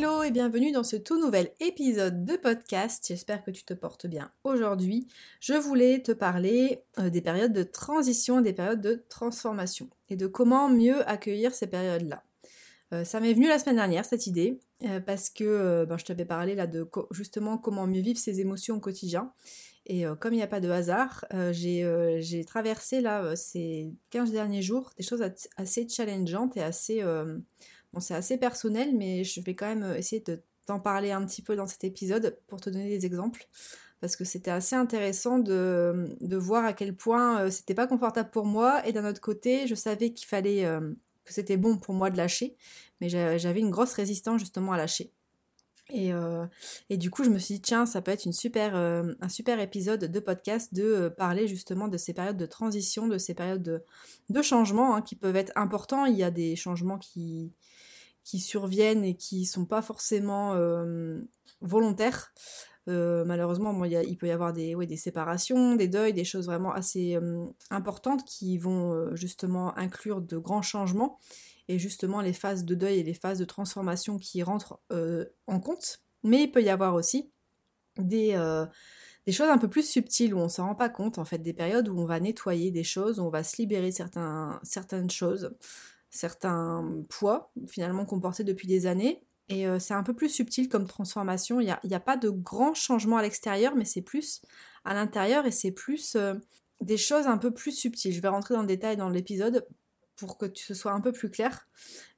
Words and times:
Hello 0.00 0.22
et 0.22 0.30
bienvenue 0.30 0.72
dans 0.72 0.82
ce 0.82 0.96
tout 0.96 1.20
nouvel 1.20 1.52
épisode 1.60 2.24
de 2.24 2.34
podcast. 2.36 3.04
J'espère 3.08 3.44
que 3.44 3.50
tu 3.50 3.64
te 3.64 3.74
portes 3.74 4.06
bien 4.06 4.32
aujourd'hui. 4.44 5.06
Je 5.40 5.52
voulais 5.52 6.00
te 6.00 6.12
parler 6.12 6.84
euh, 6.98 7.10
des 7.10 7.20
périodes 7.20 7.52
de 7.52 7.64
transition, 7.64 8.40
des 8.40 8.54
périodes 8.54 8.80
de 8.80 9.04
transformation 9.10 9.90
et 10.08 10.16
de 10.16 10.26
comment 10.26 10.70
mieux 10.70 11.06
accueillir 11.06 11.52
ces 11.52 11.66
périodes-là. 11.66 12.24
Euh, 12.94 13.04
ça 13.04 13.20
m'est 13.20 13.34
venu 13.34 13.46
la 13.46 13.58
semaine 13.58 13.76
dernière 13.76 14.06
cette 14.06 14.26
idée 14.26 14.58
euh, 14.84 15.00
parce 15.00 15.28
que 15.28 15.84
ben, 15.84 15.98
je 15.98 16.06
t'avais 16.06 16.24
parlé 16.24 16.54
là 16.54 16.66
de 16.66 16.88
justement 17.10 17.58
comment 17.58 17.86
mieux 17.86 18.00
vivre 18.00 18.18
ses 18.18 18.40
émotions 18.40 18.76
au 18.76 18.80
quotidien. 18.80 19.34
Et 19.84 20.04
comme 20.20 20.32
il 20.32 20.36
n'y 20.36 20.42
a 20.42 20.46
pas 20.46 20.60
de 20.60 20.70
hasard, 20.70 21.24
j'ai 21.50 22.44
traversé 22.46 23.00
là 23.00 23.34
ces 23.34 23.92
15 24.10 24.30
derniers 24.30 24.62
jours 24.62 24.92
des 24.96 25.02
choses 25.02 25.24
assez 25.56 25.88
challengeantes 25.88 26.56
et 26.56 26.62
assez 26.62 27.02
Bon, 27.92 28.00
c'est 28.00 28.14
assez 28.14 28.38
personnel, 28.38 28.96
mais 28.96 29.24
je 29.24 29.40
vais 29.40 29.54
quand 29.54 29.66
même 29.66 29.82
euh, 29.82 29.96
essayer 29.96 30.22
de 30.22 30.42
t'en 30.66 30.78
parler 30.80 31.10
un 31.10 31.24
petit 31.26 31.42
peu 31.42 31.56
dans 31.56 31.66
cet 31.66 31.84
épisode 31.84 32.38
pour 32.46 32.60
te 32.60 32.70
donner 32.70 32.88
des 32.88 33.06
exemples. 33.06 33.48
Parce 34.00 34.16
que 34.16 34.24
c'était 34.24 34.50
assez 34.50 34.76
intéressant 34.76 35.38
de, 35.38 36.16
voir 36.36 36.64
à 36.64 36.72
quel 36.72 36.94
point 36.96 37.42
euh, 37.42 37.50
c'était 37.50 37.74
pas 37.74 37.86
confortable 37.86 38.30
pour 38.30 38.46
moi. 38.46 38.86
Et 38.86 38.92
d'un 38.92 39.08
autre 39.08 39.20
côté, 39.20 39.66
je 39.66 39.74
savais 39.74 40.12
qu'il 40.12 40.26
fallait 40.26 40.64
euh, 40.64 40.80
que 41.24 41.32
c'était 41.32 41.56
bon 41.56 41.76
pour 41.76 41.94
moi 41.94 42.10
de 42.10 42.16
lâcher. 42.16 42.56
Mais 43.00 43.08
j'avais 43.08 43.60
une 43.60 43.70
grosse 43.70 43.92
résistance 43.92 44.40
justement 44.40 44.72
à 44.72 44.76
lâcher. 44.76 45.12
Et, 45.92 46.12
et, 46.88 46.96
du 46.96 47.10
coup, 47.10 47.24
je 47.24 47.30
me 47.30 47.38
suis 47.38 47.54
dit, 47.54 47.60
tiens, 47.60 47.86
ça 47.86 48.00
peut 48.02 48.10
être 48.10 48.24
une 48.24 48.32
super, 48.32 48.74
un 48.76 49.28
super 49.28 49.60
épisode 49.60 50.04
de 50.04 50.20
podcast 50.20 50.72
de 50.74 51.08
parler 51.08 51.48
justement 51.48 51.88
de 51.88 51.96
ces 51.96 52.12
périodes 52.12 52.36
de 52.36 52.46
transition, 52.46 53.06
de 53.06 53.18
ces 53.18 53.34
périodes 53.34 53.82
de, 54.28 54.42
changement 54.42 54.94
hein, 54.94 55.02
qui 55.02 55.16
peuvent 55.16 55.36
être 55.36 55.52
importants. 55.56 56.06
Il 56.06 56.16
y 56.16 56.22
a 56.22 56.30
des 56.30 56.56
changements 56.56 56.98
qui, 56.98 57.52
qui 58.24 58.38
surviennent 58.38 59.04
et 59.04 59.14
qui 59.14 59.44
sont 59.44 59.64
pas 59.64 59.82
forcément 59.82 60.54
euh, 60.54 61.20
volontaires. 61.60 62.32
Euh, 62.88 63.24
malheureusement, 63.24 63.72
bon, 63.72 63.84
il 63.84 64.16
peut 64.16 64.28
y 64.28 64.30
avoir 64.30 64.52
des, 64.52 64.74
des 64.74 64.96
séparations, 64.96 65.74
des 65.74 65.88
deuils, 65.88 66.14
des 66.14 66.24
choses 66.24 66.46
vraiment 66.46 66.72
assez 66.72 67.16
euh, 67.16 67.44
importantes 67.70 68.24
qui 68.24 68.58
vont 68.58 69.14
justement 69.16 69.76
inclure 69.76 70.20
de 70.20 70.38
grands 70.38 70.62
changements 70.62 71.18
justement 71.78 72.20
les 72.20 72.32
phases 72.32 72.64
de 72.64 72.74
deuil 72.74 72.98
et 72.98 73.02
les 73.02 73.14
phases 73.14 73.38
de 73.38 73.44
transformation 73.44 74.18
qui 74.18 74.42
rentrent 74.42 74.80
en 75.46 75.60
compte. 75.60 76.00
Mais 76.22 76.44
il 76.44 76.52
peut 76.52 76.62
y 76.62 76.68
avoir 76.68 76.94
aussi 76.94 77.30
des, 77.98 78.36
des 79.26 79.32
choses 79.32 79.48
un 79.48 79.58
peu 79.58 79.68
plus 79.68 79.88
subtiles 79.88 80.34
où 80.34 80.38
on 80.38 80.44
ne 80.44 80.48
s'en 80.48 80.66
rend 80.66 80.74
pas 80.74 80.88
compte, 80.88 81.18
en 81.18 81.24
fait, 81.24 81.38
des 81.38 81.52
périodes 81.52 81.88
où 81.88 81.98
on 81.98 82.04
va 82.04 82.20
nettoyer 82.20 82.70
des 82.70 82.84
choses, 82.84 83.20
où 83.20 83.22
on 83.22 83.30
va 83.30 83.42
se 83.42 83.56
libérer 83.56 83.92
certains, 83.92 84.58
certaines 84.62 85.10
choses 85.10 85.52
certains 86.10 87.04
poids 87.08 87.52
finalement 87.68 88.04
qu'on 88.04 88.20
portait 88.20 88.44
depuis 88.44 88.66
des 88.66 88.86
années. 88.86 89.22
Et 89.48 89.66
euh, 89.66 89.78
c'est 89.78 89.94
un 89.94 90.02
peu 90.02 90.14
plus 90.14 90.28
subtil 90.28 90.68
comme 90.68 90.86
transformation. 90.86 91.60
Il 91.60 91.76
n'y 91.84 91.94
a, 91.94 92.00
pas 92.00 92.16
de 92.16 92.30
grands 92.30 92.74
changements 92.74 93.16
à 93.16 93.22
l'extérieur, 93.22 93.74
mais 93.74 93.84
c'est 93.84 94.02
plus 94.02 94.42
à 94.84 94.94
l'intérieur 94.94 95.46
et 95.46 95.50
c'est 95.50 95.72
plus 95.72 96.14
euh, 96.14 96.34
des 96.80 96.96
choses 96.96 97.26
un 97.26 97.38
peu 97.38 97.52
plus 97.52 97.72
subtiles. 97.72 98.12
Je 98.12 98.20
vais 98.20 98.28
rentrer 98.28 98.54
dans 98.54 98.60
le 98.60 98.66
détail 98.66 98.96
dans 98.96 99.08
l'épisode 99.08 99.66
pour 100.20 100.36
que 100.36 100.46
ce 100.54 100.74
soit 100.74 100.92
un 100.92 101.00
peu 101.00 101.12
plus 101.12 101.30
clair. 101.30 101.66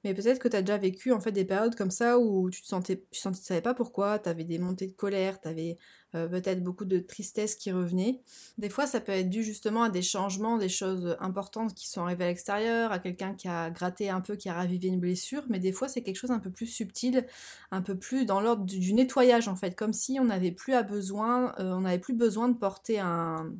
Mais 0.04 0.14
peut-être 0.14 0.40
que 0.40 0.48
tu 0.48 0.56
as 0.56 0.62
déjà 0.62 0.78
vécu 0.78 1.12
en 1.12 1.20
fait 1.20 1.30
des 1.30 1.44
périodes 1.44 1.76
comme 1.76 1.92
ça 1.92 2.18
où 2.18 2.50
tu 2.50 2.60
te 2.62 2.66
sentais, 2.66 3.04
tu 3.10 3.28
ne 3.28 3.34
savais 3.34 3.60
pas 3.60 3.74
pourquoi, 3.74 4.18
tu 4.18 4.28
avais 4.28 4.44
des 4.44 4.58
montées 4.58 4.88
de 4.88 4.92
colère, 4.92 5.40
tu 5.40 5.48
avais 5.48 5.78
euh, 6.14 6.28
peut-être 6.28 6.62
beaucoup 6.62 6.84
de 6.84 6.98
tristesse 6.98 7.54
qui 7.54 7.70
revenait. 7.70 8.20
Des 8.58 8.68
fois, 8.68 8.86
ça 8.86 9.00
peut 9.00 9.12
être 9.12 9.30
dû 9.30 9.44
justement 9.44 9.84
à 9.84 9.90
des 9.90 10.02
changements, 10.02 10.58
des 10.58 10.68
choses 10.68 11.16
importantes 11.20 11.74
qui 11.74 11.88
sont 11.88 12.02
arrivées 12.02 12.24
à 12.24 12.28
l'extérieur, 12.28 12.90
à 12.90 12.98
quelqu'un 12.98 13.34
qui 13.34 13.46
a 13.46 13.70
gratté 13.70 14.10
un 14.10 14.20
peu, 14.20 14.34
qui 14.34 14.48
a 14.48 14.54
ravivé 14.54 14.88
une 14.88 15.00
blessure, 15.00 15.44
mais 15.48 15.60
des 15.60 15.72
fois, 15.72 15.86
c'est 15.86 16.02
quelque 16.02 16.18
chose 16.18 16.32
un 16.32 16.40
peu 16.40 16.50
plus 16.50 16.66
subtil, 16.66 17.26
un 17.70 17.82
peu 17.82 17.96
plus 17.96 18.26
dans 18.26 18.40
l'ordre 18.40 18.64
du, 18.64 18.92
nettoyage 18.92 19.46
en 19.46 19.56
fait, 19.56 19.76
comme 19.76 19.92
si 19.92 20.18
on 20.20 20.24
n'avait 20.24 20.52
plus 20.52 20.74
à 20.74 20.82
besoin, 20.82 21.54
euh, 21.60 21.72
on 21.72 21.82
n'avait 21.82 22.00
plus 22.00 22.14
besoin 22.14 22.48
de 22.48 22.58
porter 22.58 22.98
un, 22.98 23.52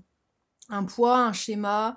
un 0.69 0.85
poids, 0.85 1.19
un 1.19 1.33
schéma, 1.33 1.97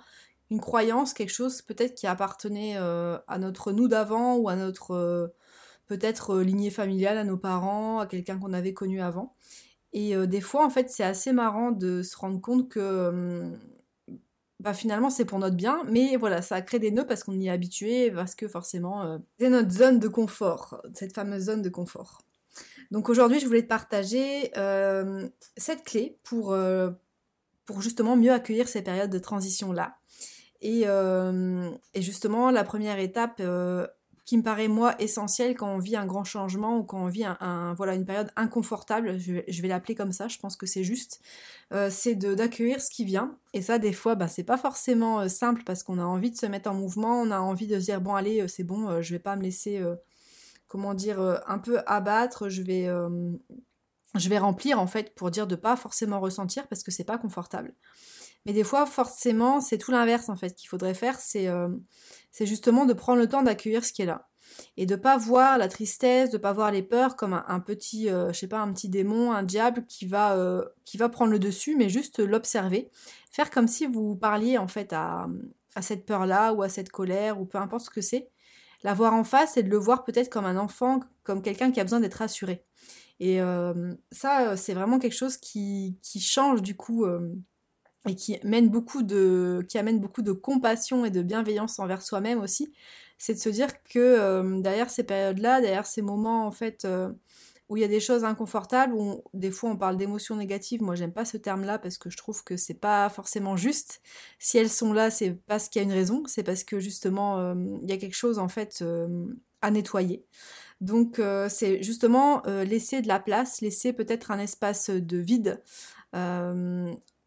une 0.49 0.59
croyance, 0.59 1.13
quelque 1.13 1.31
chose 1.31 1.61
peut-être 1.61 1.95
qui 1.95 2.07
appartenait 2.07 2.75
euh, 2.77 3.17
à 3.27 3.39
notre 3.39 3.71
nous 3.71 3.87
d'avant 3.87 4.35
ou 4.35 4.49
à 4.49 4.55
notre 4.55 4.91
euh, 4.91 5.27
peut-être 5.87 6.35
euh, 6.35 6.43
lignée 6.43 6.69
familiale, 6.69 7.17
à 7.17 7.23
nos 7.23 7.37
parents, 7.37 7.99
à 7.99 8.07
quelqu'un 8.07 8.37
qu'on 8.37 8.53
avait 8.53 8.73
connu 8.73 9.01
avant. 9.01 9.35
Et 9.93 10.13
des 10.27 10.41
fois, 10.41 10.65
en 10.65 10.69
fait, 10.69 10.89
c'est 10.89 11.05
assez 11.05 11.31
marrant 11.31 11.71
de 11.71 12.01
se 12.01 12.17
rendre 12.17 12.41
compte 12.41 12.67
que 12.67 13.07
hum, 13.07 13.57
bah, 14.59 14.73
finalement, 14.73 15.09
c'est 15.09 15.23
pour 15.23 15.39
notre 15.39 15.55
bien, 15.55 15.83
mais 15.89 16.17
voilà, 16.17 16.41
ça 16.41 16.61
crée 16.61 16.79
des 16.79 16.91
nœuds 16.91 17.07
parce 17.07 17.23
qu'on 17.23 17.39
y 17.39 17.47
est 17.47 17.49
habitué, 17.49 18.11
parce 18.11 18.35
que 18.35 18.49
forcément, 18.49 19.21
c'est 19.39 19.49
notre 19.49 19.71
zone 19.71 19.99
de 19.99 20.09
confort, 20.09 20.81
cette 20.93 21.15
fameuse 21.15 21.43
zone 21.43 21.61
de 21.61 21.69
confort. 21.69 22.23
Donc 22.91 23.07
aujourd'hui, 23.07 23.39
je 23.39 23.45
voulais 23.45 23.63
te 23.63 23.69
partager 23.69 24.51
cette 25.55 25.85
clé 25.85 26.19
pour, 26.23 26.53
pour 27.65 27.81
justement 27.81 28.17
mieux 28.17 28.33
accueillir 28.33 28.67
ces 28.67 28.81
périodes 28.81 29.11
de 29.11 29.19
transition-là. 29.19 29.95
Euh, 30.63 31.69
et, 31.93 32.01
justement, 32.01 32.51
la 32.51 32.63
première 32.63 32.99
étape 32.99 33.37
euh, 33.39 33.85
qui 34.25 34.37
me 34.37 34.43
paraît 34.43 34.67
moi 34.67 34.95
essentielle 34.99 35.55
quand 35.55 35.75
on 35.75 35.77
vit 35.77 35.95
un 35.95 36.05
grand 36.05 36.23
changement 36.23 36.79
ou 36.79 36.83
quand 36.83 37.03
on 37.03 37.07
vit 37.07 37.25
un, 37.25 37.73
voilà 37.75 37.93
une 37.93 38.05
période 38.05 38.31
inconfortable, 38.35 39.19
je, 39.19 39.61
vais 39.61 39.67
l'appeler 39.67 39.93
comme 39.93 40.11
ça, 40.11 40.27
je 40.27 40.39
pense 40.39 40.55
que 40.55 40.65
c'est 40.65 40.83
juste, 40.83 41.21
euh, 41.73 41.89
c'est 41.91 42.15
d'accueillir 42.15 42.81
ce 42.81 42.89
qui 42.93 43.05
vient. 43.05 43.37
Et 43.53 43.61
ça, 43.61 43.77
des 43.77 43.93
fois, 43.93 44.15
bah, 44.15 44.27
c'est 44.27 44.43
pas 44.43 44.57
forcément 44.57 45.27
simple 45.29 45.63
parce 45.63 45.83
qu'on 45.83 45.99
a 45.99 46.05
envie 46.05 46.31
de 46.31 46.37
se 46.37 46.47
mettre 46.47 46.69
en 46.69 46.73
mouvement, 46.73 47.21
on 47.21 47.29
a 47.29 47.39
envie 47.39 47.67
de 47.67 47.79
se 47.79 47.85
dire 47.85 48.01
bon 48.01 48.15
allez, 48.15 48.47
c'est 48.47 48.63
bon, 48.63 49.01
je 49.01 49.13
vais 49.13 49.19
pas 49.19 49.35
me 49.35 49.43
laisser, 49.43 49.83
comment 50.67 50.95
dire, 50.95 51.19
un 51.45 51.59
peu 51.59 51.79
abattre, 51.85 52.49
je 52.49 52.63
vais 52.63 52.89
je 54.19 54.29
vais 54.29 54.37
remplir 54.37 54.79
en 54.79 54.87
fait 54.87 55.13
pour 55.15 55.31
dire 55.31 55.47
de 55.47 55.55
pas 55.55 55.75
forcément 55.75 56.19
ressentir 56.19 56.67
parce 56.67 56.83
que 56.83 56.91
c'est 56.91 57.03
pas 57.03 57.17
confortable. 57.17 57.73
Mais 58.45 58.53
des 58.53 58.63
fois, 58.63 58.85
forcément, 58.85 59.59
c'est 59.59 59.77
tout 59.77 59.91
l'inverse 59.91 60.29
en 60.29 60.35
fait 60.35 60.53
qu'il 60.55 60.69
faudrait 60.69 60.93
faire, 60.93 61.19
c'est 61.19 61.47
euh, 61.47 61.69
justement 62.39 62.85
de 62.85 62.93
prendre 62.93 63.19
le 63.19 63.27
temps 63.27 63.41
d'accueillir 63.41 63.83
ce 63.83 63.91
qui 63.91 64.03
est 64.03 64.05
là. 64.05 64.27
Et 64.77 64.85
de 64.85 64.95
pas 64.95 65.17
voir 65.17 65.57
la 65.57 65.67
tristesse, 65.67 66.29
de 66.29 66.37
pas 66.37 66.53
voir 66.53 66.71
les 66.71 66.83
peurs 66.83 67.15
comme 67.15 67.33
un, 67.33 67.59
petit, 67.59 68.09
euh, 68.09 68.31
je 68.31 68.39
sais 68.39 68.47
pas, 68.47 68.59
un 68.59 68.71
petit 68.71 68.87
démon, 68.87 69.33
un 69.33 69.43
diable 69.43 69.85
qui 69.87 70.05
va, 70.05 70.37
euh, 70.37 70.63
qui 70.85 70.97
va 70.97 71.09
prendre 71.09 71.31
le 71.31 71.39
dessus, 71.39 71.75
mais 71.75 71.89
juste 71.89 72.19
l'observer. 72.19 72.89
Faire 73.31 73.49
comme 73.49 73.67
si 73.67 73.85
vous 73.87 74.15
parliez 74.15 74.57
en 74.57 74.67
fait 74.67 74.93
à, 74.93 75.27
à 75.75 75.81
cette 75.81 76.05
peur-là 76.05 76.53
ou 76.53 76.61
à 76.61 76.69
cette 76.69 76.89
colère 76.89 77.41
ou 77.41 77.45
peu 77.45 77.57
importe 77.57 77.85
ce 77.85 77.89
que 77.89 78.01
c'est. 78.01 78.29
La 78.83 78.93
voir 78.93 79.13
en 79.13 79.23
face 79.23 79.57
et 79.57 79.63
de 79.63 79.69
le 79.69 79.77
voir 79.77 80.03
peut-être 80.03 80.29
comme 80.29 80.45
un 80.45 80.57
enfant, 80.57 80.99
comme 81.23 81.41
quelqu'un 81.41 81.71
qui 81.71 81.79
a 81.79 81.83
besoin 81.83 81.99
d'être 81.99 82.15
rassuré. 82.15 82.63
Et 83.19 83.39
ça, 84.11 84.57
c'est 84.57 84.73
vraiment 84.73 84.99
quelque 84.99 85.15
chose 85.15 85.37
qui, 85.37 85.97
qui 86.01 86.19
change 86.19 86.61
du 86.61 86.75
coup 86.75 87.05
et 88.07 88.15
qui 88.15 88.37
mène 88.43 88.69
beaucoup 88.69 89.03
de, 89.03 89.65
qui 89.67 89.77
amène 89.77 89.99
beaucoup 89.99 90.21
de 90.21 90.31
compassion 90.31 91.05
et 91.05 91.11
de 91.11 91.21
bienveillance 91.21 91.79
envers 91.79 92.01
soi-même 92.01 92.39
aussi, 92.39 92.73
c'est 93.17 93.33
de 93.33 93.39
se 93.39 93.49
dire 93.49 93.81
que 93.83 93.99
euh, 93.99 94.61
derrière 94.61 94.89
ces 94.89 95.03
périodes-là, 95.03 95.61
derrière 95.61 95.85
ces 95.85 96.01
moments 96.01 96.45
en 96.45 96.51
fait 96.51 96.85
euh, 96.85 97.11
où 97.69 97.77
il 97.77 97.81
y 97.81 97.83
a 97.83 97.87
des 97.87 97.99
choses 97.99 98.23
inconfortables, 98.23 98.93
où 98.93 99.23
des 99.33 99.49
fois 99.49 99.71
on 99.71 99.77
parle 99.77 99.97
d'émotions 99.97 100.35
négatives, 100.35 100.83
moi 100.83 100.95
j'aime 100.95 101.13
pas 101.13 101.25
ce 101.25 101.37
terme-là 101.37 101.79
parce 101.79 101.97
que 101.97 102.09
je 102.09 102.17
trouve 102.17 102.43
que 102.43 102.57
c'est 102.57 102.79
pas 102.79 103.09
forcément 103.09 103.57
juste. 103.57 104.01
Si 104.37 104.57
elles 104.57 104.69
sont 104.69 104.93
là, 104.93 105.09
c'est 105.09 105.31
parce 105.47 105.69
qu'il 105.69 105.81
y 105.81 105.85
a 105.85 105.87
une 105.87 105.93
raison, 105.93 106.23
c'est 106.27 106.43
parce 106.43 106.63
que 106.63 106.79
justement 106.79 107.39
euh, 107.39 107.55
il 107.81 107.89
y 107.89 107.93
a 107.93 107.97
quelque 107.97 108.15
chose 108.15 108.37
en 108.37 108.49
fait 108.49 108.83
à 109.61 109.71
nettoyer. 109.71 110.25
Donc 110.81 111.21
c'est 111.49 111.81
justement 111.81 112.41
laisser 112.45 113.01
de 113.01 113.07
la 113.07 113.19
place, 113.19 113.61
laisser 113.61 113.93
peut-être 113.93 114.31
un 114.31 114.39
espace 114.39 114.89
de 114.89 115.17
vide 115.17 115.61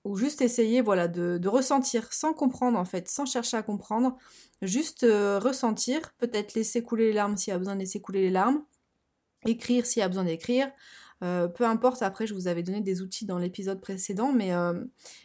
ou 0.09 0.17
juste 0.17 0.41
essayer 0.41 0.81
voilà 0.81 1.09
de, 1.09 1.49
ressentir 1.49 2.13
sans 2.13 2.33
comprendre 2.33 2.79
en 2.79 2.85
fait, 2.85 3.09
sans 3.09 3.27
chercher 3.27 3.57
à 3.57 3.63
comprendre, 3.63 4.17
juste 4.63 5.05
euh, 5.05 5.39
ressentir, 5.39 6.15
peut-être 6.19 6.55
laisser 6.55 6.83
couler 6.83 7.09
les 7.09 7.13
larmes 7.13 7.37
s'il 7.37 7.53
y 7.53 7.55
a 7.55 7.59
besoin 7.59 7.75
de 7.75 7.81
laisser 7.81 8.01
couler 8.01 8.23
les 8.23 8.31
larmes, 8.31 8.65
écrire 9.47 9.87
s'il 9.87 10.01
y 10.01 10.03
a 10.03 10.09
besoin 10.09 10.25
d'écrire, 10.25 10.71
euh, 11.23 11.49
peu 11.49 11.65
importe, 11.65 12.03
après 12.03 12.27
je 12.27 12.35
vous 12.35 12.49
avais 12.49 12.63
donné 12.63 12.81
des 12.81 13.03
outils 13.03 13.27
dans 13.27 13.39
l'épisode 13.39 13.81
précédent, 13.81 14.33
euh, 14.41 14.85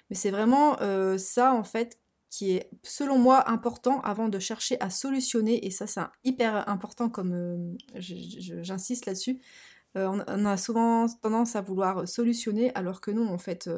mais 0.10 0.16
c'est 0.16 0.32
vraiment 0.32 0.78
ça 1.18 1.54
en 1.54 1.64
fait 1.64 2.00
qui 2.34 2.54
est 2.54 2.68
selon 2.82 3.20
moi 3.20 3.48
important 3.48 4.02
avant 4.02 4.28
de 4.28 4.40
chercher 4.40 4.76
à 4.82 4.90
solutionner, 4.90 5.68
et 5.68 5.70
ça 5.70 5.86
c'est 5.86 6.02
hyper 6.24 6.68
important 6.68 7.08
comme 7.08 7.32
euh, 7.32 7.76
j'insiste 7.94 9.06
là-dessus, 9.06 9.40
euh, 9.98 10.08
on, 10.28 10.46
a 10.46 10.58
souvent 10.58 11.06
tendance 11.22 11.56
à 11.56 11.62
vouloir 11.62 12.08
solutionner 12.08 12.72
alors 12.74 13.02
que 13.02 13.12
non 13.12 13.32
en 13.32 13.38
fait 13.38 13.70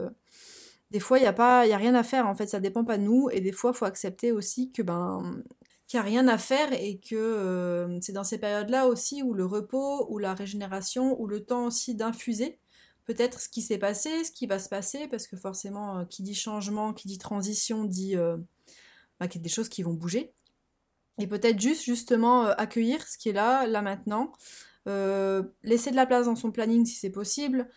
des 0.89 1.01
fois 1.01 1.17
il 1.17 1.23
n'y 1.23 1.27
a 1.27 1.33
pas 1.33 1.69
a 1.69 1.77
rien 1.77 1.95
à 1.95 2.03
faire 2.03 2.27
en 2.27 2.33
fait 2.33 2.47
ça 2.47 2.61
dépend 2.61 2.85
pas 2.85 2.97
de 2.97 3.03
nous 3.03 3.29
et 3.29 3.41
des 3.41 3.51
fois 3.51 3.71
il 3.73 3.77
faut 3.77 3.83
accepter 3.83 4.31
aussi 4.31 4.71
que 4.71 4.81
ben 4.81 5.43
qu'il 5.87 5.99
n'y 5.99 6.05
a 6.05 6.09
rien 6.09 6.27
à 6.29 6.37
faire 6.37 6.71
et 6.71 7.01
que 7.01 7.99
c'est 8.01 8.13
dans 8.13 8.23
ces 8.23 8.37
périodes 8.37 8.69
là 8.69 8.87
aussi 8.87 9.21
où 9.21 9.33
le 9.33 9.45
repos 9.45 10.07
ou 10.09 10.17
la 10.17 10.33
régénération 10.33 11.19
ou 11.19 11.27
le 11.27 11.43
temps 11.43 11.65
aussi 11.65 11.93
d'infuser 11.95 12.57
peut-être 13.05 13.39
ce 13.39 13.49
qui 13.49 13.61
s'est 13.61 13.77
passé, 13.77 14.23
ce 14.23 14.31
qui 14.31 14.47
va 14.47 14.59
se 14.59 14.69
passer, 14.69 15.07
parce 15.07 15.27
que 15.27 15.37
forcément, 15.37 15.99
euh, 15.99 16.05
qui 16.05 16.23
dit 16.23 16.35
changement, 16.35 16.93
qui 16.93 17.07
dit 17.07 17.17
transition, 17.17 17.85
dit 17.85 18.15
euh, 18.17 18.37
bah, 19.19 19.27
qu'il 19.27 19.39
y 19.41 19.43
a 19.43 19.45
des 19.45 19.49
choses 19.49 19.69
qui 19.69 19.83
vont 19.83 19.93
bouger. 19.93 20.33
Et 21.19 21.27
peut-être 21.27 21.59
juste, 21.59 21.83
justement, 21.83 22.47
euh, 22.47 22.53
accueillir 22.57 23.07
ce 23.07 23.17
qui 23.17 23.29
est 23.29 23.33
là, 23.33 23.67
là 23.67 23.81
maintenant, 23.81 24.33
laisser 25.63 25.89
de 25.89 25.95
la 25.95 26.05
place 26.05 26.25
dans 26.25 26.35
son 26.35 26.51
planning 26.51 26.85
si 26.85 26.95
c'est 26.95 27.09
possible, 27.09 27.67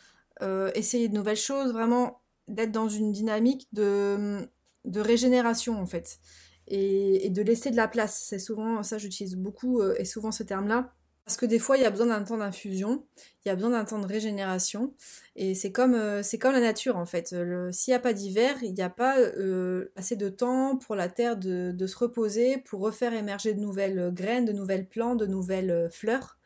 essayer 0.74 1.08
de 1.08 1.14
nouvelles 1.14 1.38
choses, 1.38 1.72
vraiment 1.72 2.20
d'être 2.48 2.70
dans 2.70 2.88
une 2.88 3.12
dynamique 3.12 3.66
de, 3.72 4.46
régénération, 4.94 5.80
en 5.80 5.86
fait. 5.86 6.18
Et, 6.66 7.24
et, 7.24 7.30
de 7.30 7.40
laisser 7.40 7.70
de 7.70 7.76
la 7.76 7.88
place. 7.88 8.22
C'est 8.28 8.38
souvent, 8.38 8.82
ça 8.82 8.98
j'utilise 8.98 9.36
beaucoup, 9.36 9.80
et 9.82 10.04
souvent 10.04 10.32
ce 10.32 10.42
terme-là, 10.42 10.92
parce 11.28 11.36
que 11.36 11.44
des 11.44 11.58
fois, 11.58 11.76
il 11.76 11.82
y 11.82 11.84
a 11.84 11.90
besoin 11.90 12.06
d'un 12.06 12.24
temps 12.24 12.38
d'infusion, 12.38 13.04
il 13.44 13.48
y 13.48 13.50
a 13.50 13.54
besoin 13.54 13.68
d'un 13.68 13.84
temps 13.84 13.98
de 13.98 14.06
régénération. 14.06 14.94
Et 15.36 15.54
c'est 15.54 15.70
comme, 15.72 15.94
euh, 15.94 16.22
la 16.42 16.60
nature, 16.60 16.96
en 16.96 17.04
fait. 17.04 17.34
S'il 17.70 17.92
n'y 17.92 17.94
a 17.94 17.98
pas 17.98 18.14
d'hiver, 18.14 18.56
il 18.62 18.72
n'y 18.72 18.80
a 18.80 18.88
pas 18.88 19.18
euh, 19.18 19.92
assez 19.94 20.16
de 20.16 20.30
temps 20.30 20.78
pour 20.78 20.94
la 20.94 21.10
terre 21.10 21.36
de, 21.36 21.86
se 21.86 21.98
reposer, 21.98 22.56
pour 22.56 22.80
refaire 22.80 23.12
émerger 23.12 23.52
de 23.52 23.60
nouvelles 23.60 24.10
graines, 24.14 24.46
de 24.46 24.54
nouvelles 24.54 24.88
plantes, 24.88 25.20
de 25.20 25.26
nouvelles 25.26 25.70
euh, 25.70 25.90
fleurs. 25.90 26.38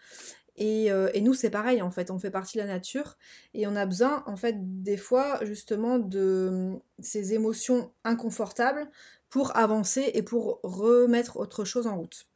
Et, 0.56 0.86
et, 0.86 1.20
nous, 1.20 1.32
c'est 1.32 1.50
pareil, 1.50 1.80
en 1.80 1.92
fait. 1.92 2.10
On 2.10 2.18
fait 2.18 2.32
partie 2.32 2.58
de 2.58 2.62
la 2.62 2.68
nature. 2.68 3.16
Et 3.54 3.68
on 3.68 3.76
a 3.76 3.86
besoin, 3.86 4.24
en 4.26 4.36
fait, 4.36 4.56
des 4.82 4.96
fois, 4.96 5.38
justement, 5.44 6.00
de 6.00 6.72
ces 6.98 7.34
émotions 7.34 7.92
inconfortables 8.02 8.90
pour 9.30 9.56
avancer 9.56 10.10
et 10.14 10.22
pour 10.22 10.58
remettre 10.64 11.36
autre 11.36 11.64
chose 11.64 11.86
en 11.86 11.96
route. 11.98 12.31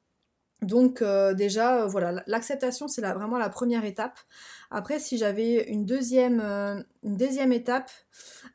Donc 0.66 1.00
euh, 1.00 1.32
déjà, 1.32 1.82
euh, 1.82 1.86
voilà, 1.86 2.24
l'acceptation, 2.26 2.88
c'est 2.88 3.00
vraiment 3.00 3.38
la 3.38 3.48
première 3.48 3.84
étape. 3.84 4.18
Après, 4.70 4.98
si 4.98 5.16
j'avais 5.16 5.62
une 5.70 5.86
deuxième, 5.86 6.40
euh, 6.40 6.82
étape, 7.52 7.90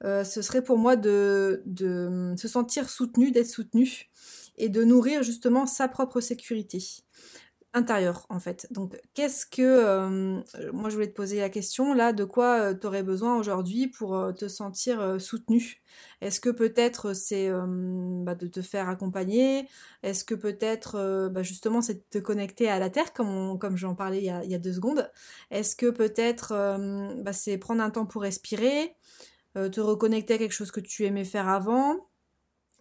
ce 0.03 0.41
serait 0.41 0.61
pour 0.61 0.77
moi 0.77 0.97
de, 0.97 1.63
de 1.65 2.33
se 2.37 2.49
sentir 2.49 2.89
soutenu, 2.89 3.31
d'être 3.31 3.47
soutenu 3.47 4.09
et 4.57 4.67
de 4.67 4.83
nourrir 4.83 5.23
justement 5.23 5.65
sa 5.65 5.87
propre 5.87 6.19
sécurité 6.19 6.79
intérieur 7.73 8.25
en 8.29 8.39
fait. 8.39 8.67
Donc 8.71 8.99
qu'est-ce 9.13 9.45
que 9.45 9.61
euh, 9.61 10.41
moi 10.73 10.89
je 10.89 10.95
voulais 10.95 11.07
te 11.07 11.15
poser 11.15 11.39
la 11.39 11.49
question 11.49 11.93
là 11.93 12.11
de 12.11 12.25
quoi 12.25 12.59
euh, 12.59 12.73
tu 12.73 12.85
aurais 12.85 13.03
besoin 13.03 13.37
aujourd'hui 13.37 13.87
pour 13.87 14.15
euh, 14.15 14.33
te 14.33 14.49
sentir 14.49 15.21
soutenu 15.21 15.81
Est-ce 16.19 16.41
que 16.41 16.49
peut-être 16.49 17.13
c'est 17.13 17.49
bah, 17.49 18.35
de 18.35 18.47
te 18.47 18.61
faire 18.61 18.89
accompagner? 18.89 19.67
Est-ce 20.03 20.25
que 20.25 20.35
peut-être 20.35 21.29
bah, 21.31 21.43
justement 21.43 21.81
c'est 21.81 21.95
de 21.95 22.03
te 22.09 22.17
connecter 22.17 22.69
à 22.69 22.79
la 22.79 22.89
terre 22.89 23.13
comme 23.13 23.57
comme 23.57 23.77
j'en 23.77 23.95
parlais 23.95 24.19
il 24.19 24.25
y, 24.25 24.29
a, 24.29 24.43
il 24.43 24.59
deux 24.59 24.73
secondes? 24.73 25.09
Est-ce 25.49 25.75
que 25.75 25.89
peut-être 25.89 26.53
bah, 27.23 27.33
c'est 27.33 27.57
prendre 27.57 27.81
un 27.81 27.89
temps 27.89 28.05
pour 28.05 28.23
respirer 28.23 28.95
te 29.53 29.81
reconnecter 29.81 30.35
à 30.35 30.37
quelque 30.37 30.53
chose 30.53 30.71
que 30.71 30.79
tu 30.79 31.05
aimais 31.05 31.25
faire 31.25 31.49
avant, 31.49 32.07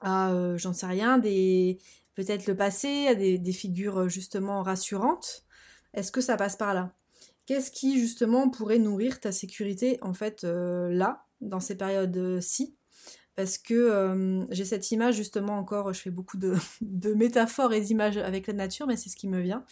à, 0.01 0.33
j'en 0.57 0.73
sais 0.73 0.87
rien, 0.87 1.19
des, 1.19 1.79
peut-être 2.25 2.47
le 2.47 2.57
passé, 2.57 3.07
à 3.09 3.15
des, 3.15 3.53
figures 3.53 4.01
euh, 4.01 4.09
justement 4.09 4.63
rassurantes. 4.63 5.45
Est-ce 5.95 6.13
que 6.13 6.21
ça 6.21 6.37
passe 6.37 6.57
par 6.57 6.75
là? 6.75 6.93
Qu'est-ce 7.47 7.71
qui 7.71 7.99
justement 7.99 8.49
pourrait 8.49 8.79
nourrir 8.79 9.21
ta 9.21 9.33
sécurité 9.33 9.99
en 10.03 10.13
fait 10.13 10.45
euh, 10.45 10.89
là, 10.91 11.25
dans 11.41 11.61
ces 11.61 11.77
périodes-ci? 11.77 12.77
Parce 13.37 13.57
que 13.59 13.75
euh, 13.75 14.45
j'ai 14.51 14.65
cette 14.65 14.91
image 14.91 15.15
justement 15.15 15.59
encore, 15.59 15.93
je 15.95 16.01
fais 16.01 16.11
beaucoup 16.11 16.37
de, 16.37 16.55
de 16.83 17.15
métaphores 17.15 17.73
et 17.73 17.81
d'images 17.81 18.19
avec 18.19 18.47
la 18.47 18.53
nature, 18.53 18.87
mais 18.87 18.97
c'est 18.97 19.09
ce 19.09 19.17
qui 19.17 19.29
me 19.29 19.41
vient. 19.41 19.65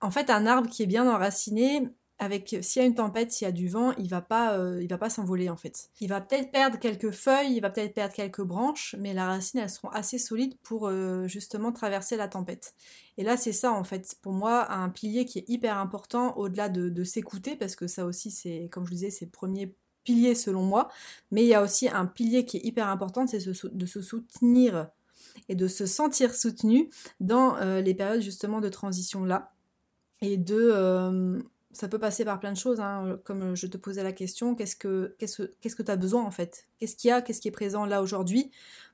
En 0.00 0.10
fait, 0.10 0.30
un 0.30 0.46
arbre 0.46 0.70
qui 0.70 0.82
est 0.82 0.86
bien 0.86 1.08
enraciné, 1.08 1.88
avec 2.18 2.56
s'il 2.62 2.80
y 2.80 2.84
a 2.84 2.86
une 2.86 2.94
tempête, 2.94 3.32
s'il 3.32 3.44
y 3.44 3.48
a 3.48 3.52
du 3.52 3.68
vent, 3.68 3.92
il 3.98 4.08
va 4.08 4.20
pas 4.20 4.56
euh, 4.56 4.80
il 4.82 4.88
va 4.88 4.98
pas 4.98 5.10
s'envoler 5.10 5.50
en 5.50 5.56
fait. 5.56 5.90
Il 6.00 6.08
va 6.08 6.20
peut-être 6.20 6.52
perdre 6.52 6.78
quelques 6.78 7.10
feuilles, 7.10 7.54
il 7.56 7.60
va 7.60 7.70
peut-être 7.70 7.94
perdre 7.94 8.14
quelques 8.14 8.42
branches, 8.42 8.94
mais 8.98 9.14
la 9.14 9.26
racine 9.26 9.60
elles 9.60 9.70
seront 9.70 9.88
assez 9.88 10.18
solides 10.18 10.56
pour 10.62 10.86
euh, 10.86 11.26
justement 11.26 11.72
traverser 11.72 12.16
la 12.16 12.28
tempête. 12.28 12.74
Et 13.18 13.24
là 13.24 13.36
c'est 13.36 13.52
ça 13.52 13.72
en 13.72 13.82
fait 13.84 14.16
pour 14.22 14.32
moi 14.32 14.70
un 14.72 14.88
pilier 14.90 15.24
qui 15.24 15.40
est 15.40 15.48
hyper 15.48 15.78
important 15.78 16.36
au-delà 16.36 16.68
de, 16.68 17.04
s'écouter 17.04 17.56
parce 17.56 17.76
que 17.76 17.86
ça 17.86 18.06
aussi 18.06 18.30
c'est 18.30 18.68
comme 18.70 18.84
je 18.84 18.90
vous 18.90 18.94
disais 18.94 19.10
c'est 19.10 19.26
le 19.26 19.30
premier 19.30 19.74
pilier 20.04 20.34
selon 20.34 20.62
moi, 20.62 20.88
mais 21.30 21.42
il 21.42 21.48
y 21.48 21.54
a 21.54 21.62
aussi 21.62 21.88
un 21.88 22.06
pilier 22.06 22.44
qui 22.44 22.58
est 22.58 22.64
hyper 22.64 22.88
important, 22.88 23.26
c'est 23.26 23.44
de 23.44 23.86
se 23.86 24.02
soutenir 24.02 24.88
et 25.48 25.54
de 25.54 25.66
se 25.66 25.86
sentir 25.86 26.34
soutenu 26.34 26.90
dans 27.20 27.56
euh, 27.56 27.80
les 27.80 27.94
périodes 27.94 28.20
justement 28.20 28.60
de 28.60 28.68
transition 28.68 29.24
là 29.24 29.52
et 30.20 30.36
de 30.36 31.42
ça 31.74 31.88
peut 31.88 31.98
passer 31.98 32.24
par 32.24 32.40
plein 32.40 32.52
de 32.52 32.56
choses, 32.56 32.80
hein, 32.80 33.18
comme 33.24 33.56
je 33.56 33.66
te 33.66 33.76
posais 33.76 34.02
la 34.02 34.12
question, 34.12 34.54
qu'est-ce 34.54 34.76
que 34.76 35.16
qu'est-ce 35.18 35.76
que 35.76 35.82
tu 35.82 35.90
as 35.90 35.96
besoin 35.96 36.22
en 36.22 36.30
fait? 36.30 36.66
Qu'est-ce 36.78 36.96
qu'il 36.96 37.08
y 37.08 37.10
a? 37.10 37.20
Qu'est-ce 37.20 37.40
qui 37.40 37.48
est 37.48 37.50
présent 37.50 37.84
là 37.84 38.00
aujourd'hui 38.00 38.50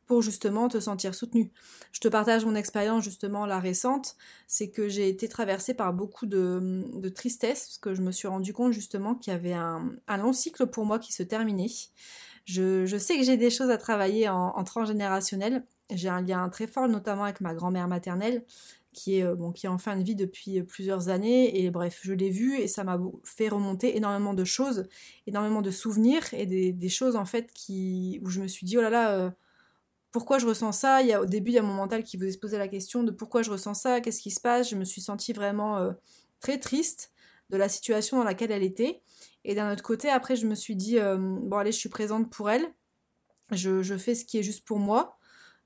pour 0.07 0.23
justement 0.23 0.69
te 0.69 0.81
sentir 0.81 1.15
soutenu? 1.15 1.53
Je 1.93 2.01
te 2.01 2.09
partage 2.09 2.45
mon 2.45 2.55
expérience 2.55 3.05
justement 3.05 3.47
la 3.47 3.61
récente, 3.61 4.17
c'est 4.47 4.71
que 4.71 4.89
j'ai 4.89 5.09
été 5.09 5.29
traversée 5.29 5.75
par 5.75 5.93
beaucoup 5.93 6.27
de, 6.27 6.85
de, 6.95 7.09
tristesse, 7.11 7.67
parce 7.67 7.79
que 7.79 7.95
je 7.95 8.03
me 8.03 8.13
suis 8.13 8.29
rendu 8.29 8.53
compte 8.53 8.73
justement 8.73 9.15
qu'il 9.15 9.33
y 9.33 9.37
avait 9.37 9.53
un, 9.53 9.93
un, 10.09 10.17
long 10.17 10.33
cycle 10.33 10.67
pour 10.67 10.87
moi 10.87 10.99
qui 10.99 11.13
se 11.13 11.23
terminait. 11.23 11.71
Je, 12.47 12.87
je 12.87 12.97
sais 12.97 13.17
que 13.19 13.23
j'ai 13.23 13.37
des 13.37 13.51
choses 13.51 13.71
à 13.71 13.77
travailler 13.77 14.29
en 14.29 14.65
transgénérationnel, 14.65 15.65
j'ai 15.93 16.09
un 16.09 16.21
lien 16.21 16.49
très 16.49 16.67
fort 16.67 16.89
notamment 16.89 17.25
avec 17.25 17.41
ma 17.41 17.55
grand-mère 17.55 17.89
maternelle 17.89 18.45
qui 18.93 19.19
est, 19.19 19.25
euh, 19.25 19.35
bon, 19.35 19.53
qui 19.53 19.67
est 19.67 19.69
en 19.69 19.79
fin 19.79 19.97
de 19.97 20.03
vie 20.03 20.17
depuis 20.17 20.61
euh, 20.61 20.65
plusieurs 20.65 21.09
années. 21.09 21.63
Et 21.63 21.71
bref, 21.71 22.01
je 22.03 22.13
l'ai 22.13 22.31
vu 22.31 22.59
et 22.59 22.69
ça 22.69 22.85
m'a 22.85 23.01
fait 23.25 23.49
remonter 23.49 23.97
énormément 23.97 24.35
de 24.35 24.45
choses, 24.45 24.89
énormément 25.27 25.63
de 25.63 25.71
souvenirs 25.71 26.23
et 26.33 26.47
des, 26.47 26.89
choses 26.89 27.17
en 27.17 27.25
fait 27.25 27.53
qui, 27.53 28.21
où 28.23 28.31
je 28.31 28.41
me 28.41 28.49
suis 28.49 28.67
dit, 28.67 28.77
oh 28.79 28.83
là 28.83 28.91
là, 28.91 29.13
euh, 29.13 29.31
pourquoi 30.13 30.39
je 30.39 30.47
ressens 30.47 30.73
ça? 30.73 31.03
Il 31.03 31.09
y 31.09 31.13
a, 31.13 31.23
Au 31.23 31.27
début, 31.27 31.53
il 31.53 31.55
y 31.55 31.59
a 31.59 31.63
mon 31.63 31.75
mental 31.75 32.03
qui 32.03 32.17
vous 32.17 32.31
se 32.31 32.39
posé 32.39 32.59
la 32.59 32.69
question 32.69 33.05
de 33.05 33.13
pourquoi 33.13 33.43
je 33.43 33.51
ressens 33.51 33.75
ça, 33.75 34.01
qu'est-ce 34.01 34.21
qui 34.21 34.31
se 34.31 34.41
passe? 34.41 34.71
Je 34.71 34.77
me 34.77 34.85
suis 34.85 35.01
sentie 35.01 35.33
vraiment 35.33 35.95
très 36.41 36.59
triste 36.59 37.13
de 37.51 37.57
la 37.57 37.69
situation 37.69 38.19
dans 38.19 38.25
laquelle 38.25 38.51
elle 38.51 38.65
était. 38.65 39.03
Et 39.45 39.55
d'un 39.55 39.73
autre 39.73 39.85
côté, 39.85 40.09
après, 40.09 40.35
je 40.35 40.47
me 40.47 40.57
suis 40.57 40.75
dit, 40.75 40.99
bon 40.99 41.57
allez, 41.57 41.71
je 41.71 41.79
suis 41.79 41.89
présente 41.89 42.29
pour 42.33 42.51
elle. 42.51 42.67
Je, 43.53 43.97
fais 43.99 44.17
ce 44.17 44.25
qui 44.25 44.39
est 44.39 44.43
juste 44.43 44.65
pour 44.65 44.79
moi. 44.79 45.20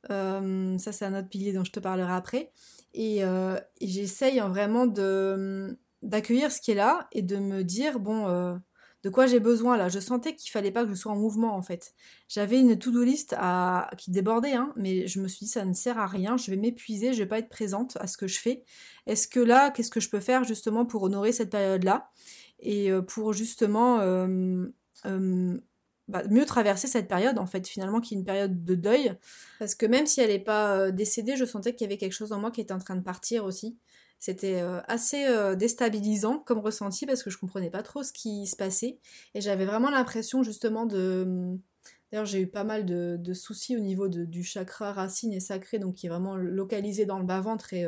Ça, 0.09 0.93
c'est 0.93 1.05
un 1.05 1.19
autre 1.19 1.29
pilier 1.29 1.53
dont 1.53 1.65
je 1.65 1.73
te 1.73 1.81
parlerai 1.81 2.13
après. 2.13 2.51
Euh, 2.97 3.61
et, 3.81 3.89
j'essaye 3.89 4.39
vraiment 4.41 4.87
de 4.87 5.77
d'accueillir 6.03 6.53
ce 6.53 6.61
qui 6.61 6.71
est 6.73 6.75
là 6.75 7.09
et 7.13 7.23
de 7.23 7.37
me 7.37 7.65
dire 7.65 7.99
bon 7.99 8.29
euh, 8.29 8.55
de 9.03 9.11
quoi 9.11 9.27
j'ai 9.27 9.41
besoin 9.41 9.77
là. 9.77 9.89
Je 9.89 9.99
sentais 9.99 10.35
qu'il 10.35 10.51
fallait 10.51 10.71
pas 10.71 10.85
que 10.85 10.91
je 10.91 10.95
sois 10.95 11.13
en 11.13 11.17
mouvement 11.17 11.57
en 11.57 11.63
fait. 11.63 11.95
J'avais 12.29 12.61
une 12.61 12.79
to-do 12.79 13.03
list 13.03 13.35
à, 13.39 13.91
qui 13.99 14.11
débordait 14.11 14.53
hein, 14.53 14.73
mais 14.77 15.07
je 15.07 15.21
me 15.21 15.29
suis 15.29 15.47
dit 15.47 15.51
ça 15.51 15.65
ne 15.65 15.73
sert 15.73 15.99
à 15.99 16.07
rien. 16.07 16.37
Je 16.37 16.51
vais 16.51 16.57
m'épuiser 16.57 17.15
je 17.15 17.19
vais 17.21 17.29
pas 17.29 17.39
être 17.39 17.49
présente 17.49 17.97
à 18.01 18.07
ce 18.07 18.17
que 18.17 18.27
je 18.29 18.39
fais. 18.39 18.65
Est-ce 19.07 19.27
que 19.29 19.41
là 19.41 19.71
qu'est-ce 19.71 19.91
que 19.91 20.01
je 20.01 20.11
peux 20.11 20.21
faire 20.21 20.45
justement 20.45 20.85
pour 20.85 21.03
honorer 21.03 21.33
cette 21.33 21.51
période 21.51 21.85
là 21.85 22.11
et 22.61 22.91
euh, 22.91 23.03
pour 23.03 23.33
justement 23.33 23.99
bah, 26.07 26.23
mieux 26.29 26.45
traverser 26.45 26.87
cette 26.87 27.09
période, 27.09 27.39
en 27.39 27.47
fait, 27.47 27.67
finalement, 27.67 28.01
qui 28.01 28.15
est 28.15 28.19
une 28.19 28.25
période 28.25 28.65
de 28.65 28.75
deuil. 28.75 29.15
Parce 29.59 29.75
que 29.75 29.87
même 29.87 30.07
si 30.07 30.21
elle 30.21 30.31
n'est 30.31 30.39
pas 30.39 30.77
euh, 30.77 30.91
décédée, 30.91 31.37
je 31.37 31.47
sentais 31.47 31.75
qu'il 31.75 31.87
y 31.87 31.89
avait 31.89 31.97
quelque 31.97 32.13
chose 32.13 32.33
en 32.33 32.39
moi 32.39 32.51
qui 32.51 32.61
était 32.61 32.75
en 32.75 32.79
train 32.79 32.97
de 32.97 33.03
partir 33.03 33.45
aussi. 33.45 33.79
C'était 34.19 34.61
euh, 34.61 34.81
assez 34.87 35.27
euh, 35.27 35.55
déstabilisant 35.55 36.39
comme 36.39 36.59
ressenti 36.59 37.07
parce 37.07 37.23
que 37.23 37.31
je 37.31 37.39
comprenais 37.39 37.71
pas 37.71 37.83
trop 37.83 38.03
ce 38.03 38.13
qui 38.13 38.47
se 38.47 38.57
passait. 38.57 38.99
Et 39.35 39.41
j'avais 39.41 39.65
vraiment 39.65 39.91
l'impression 39.91 40.43
justement 40.43 40.85
de... 40.85 41.23
Hum, 41.27 41.61
d'ailleurs, 42.13 42.27
j'ai 42.27 42.41
eu 42.41 42.47
pas 42.49 42.65
mal 42.65 42.85
de, 42.85 43.33
soucis 43.33 43.77
au 43.77 43.81
niveau 43.81 44.09
du 44.09 44.45
chakra 44.45 44.93
racine 44.93 45.33
et 45.33 45.41
sacré, 45.41 45.79
donc 45.79 45.95
qui 45.95 46.07
est 46.07 46.11
vraiment 46.11 46.37
localisé 46.37 47.07
dans 47.07 47.19
le 47.19 47.25
bas-ventre 47.25 47.73
et 47.73 47.87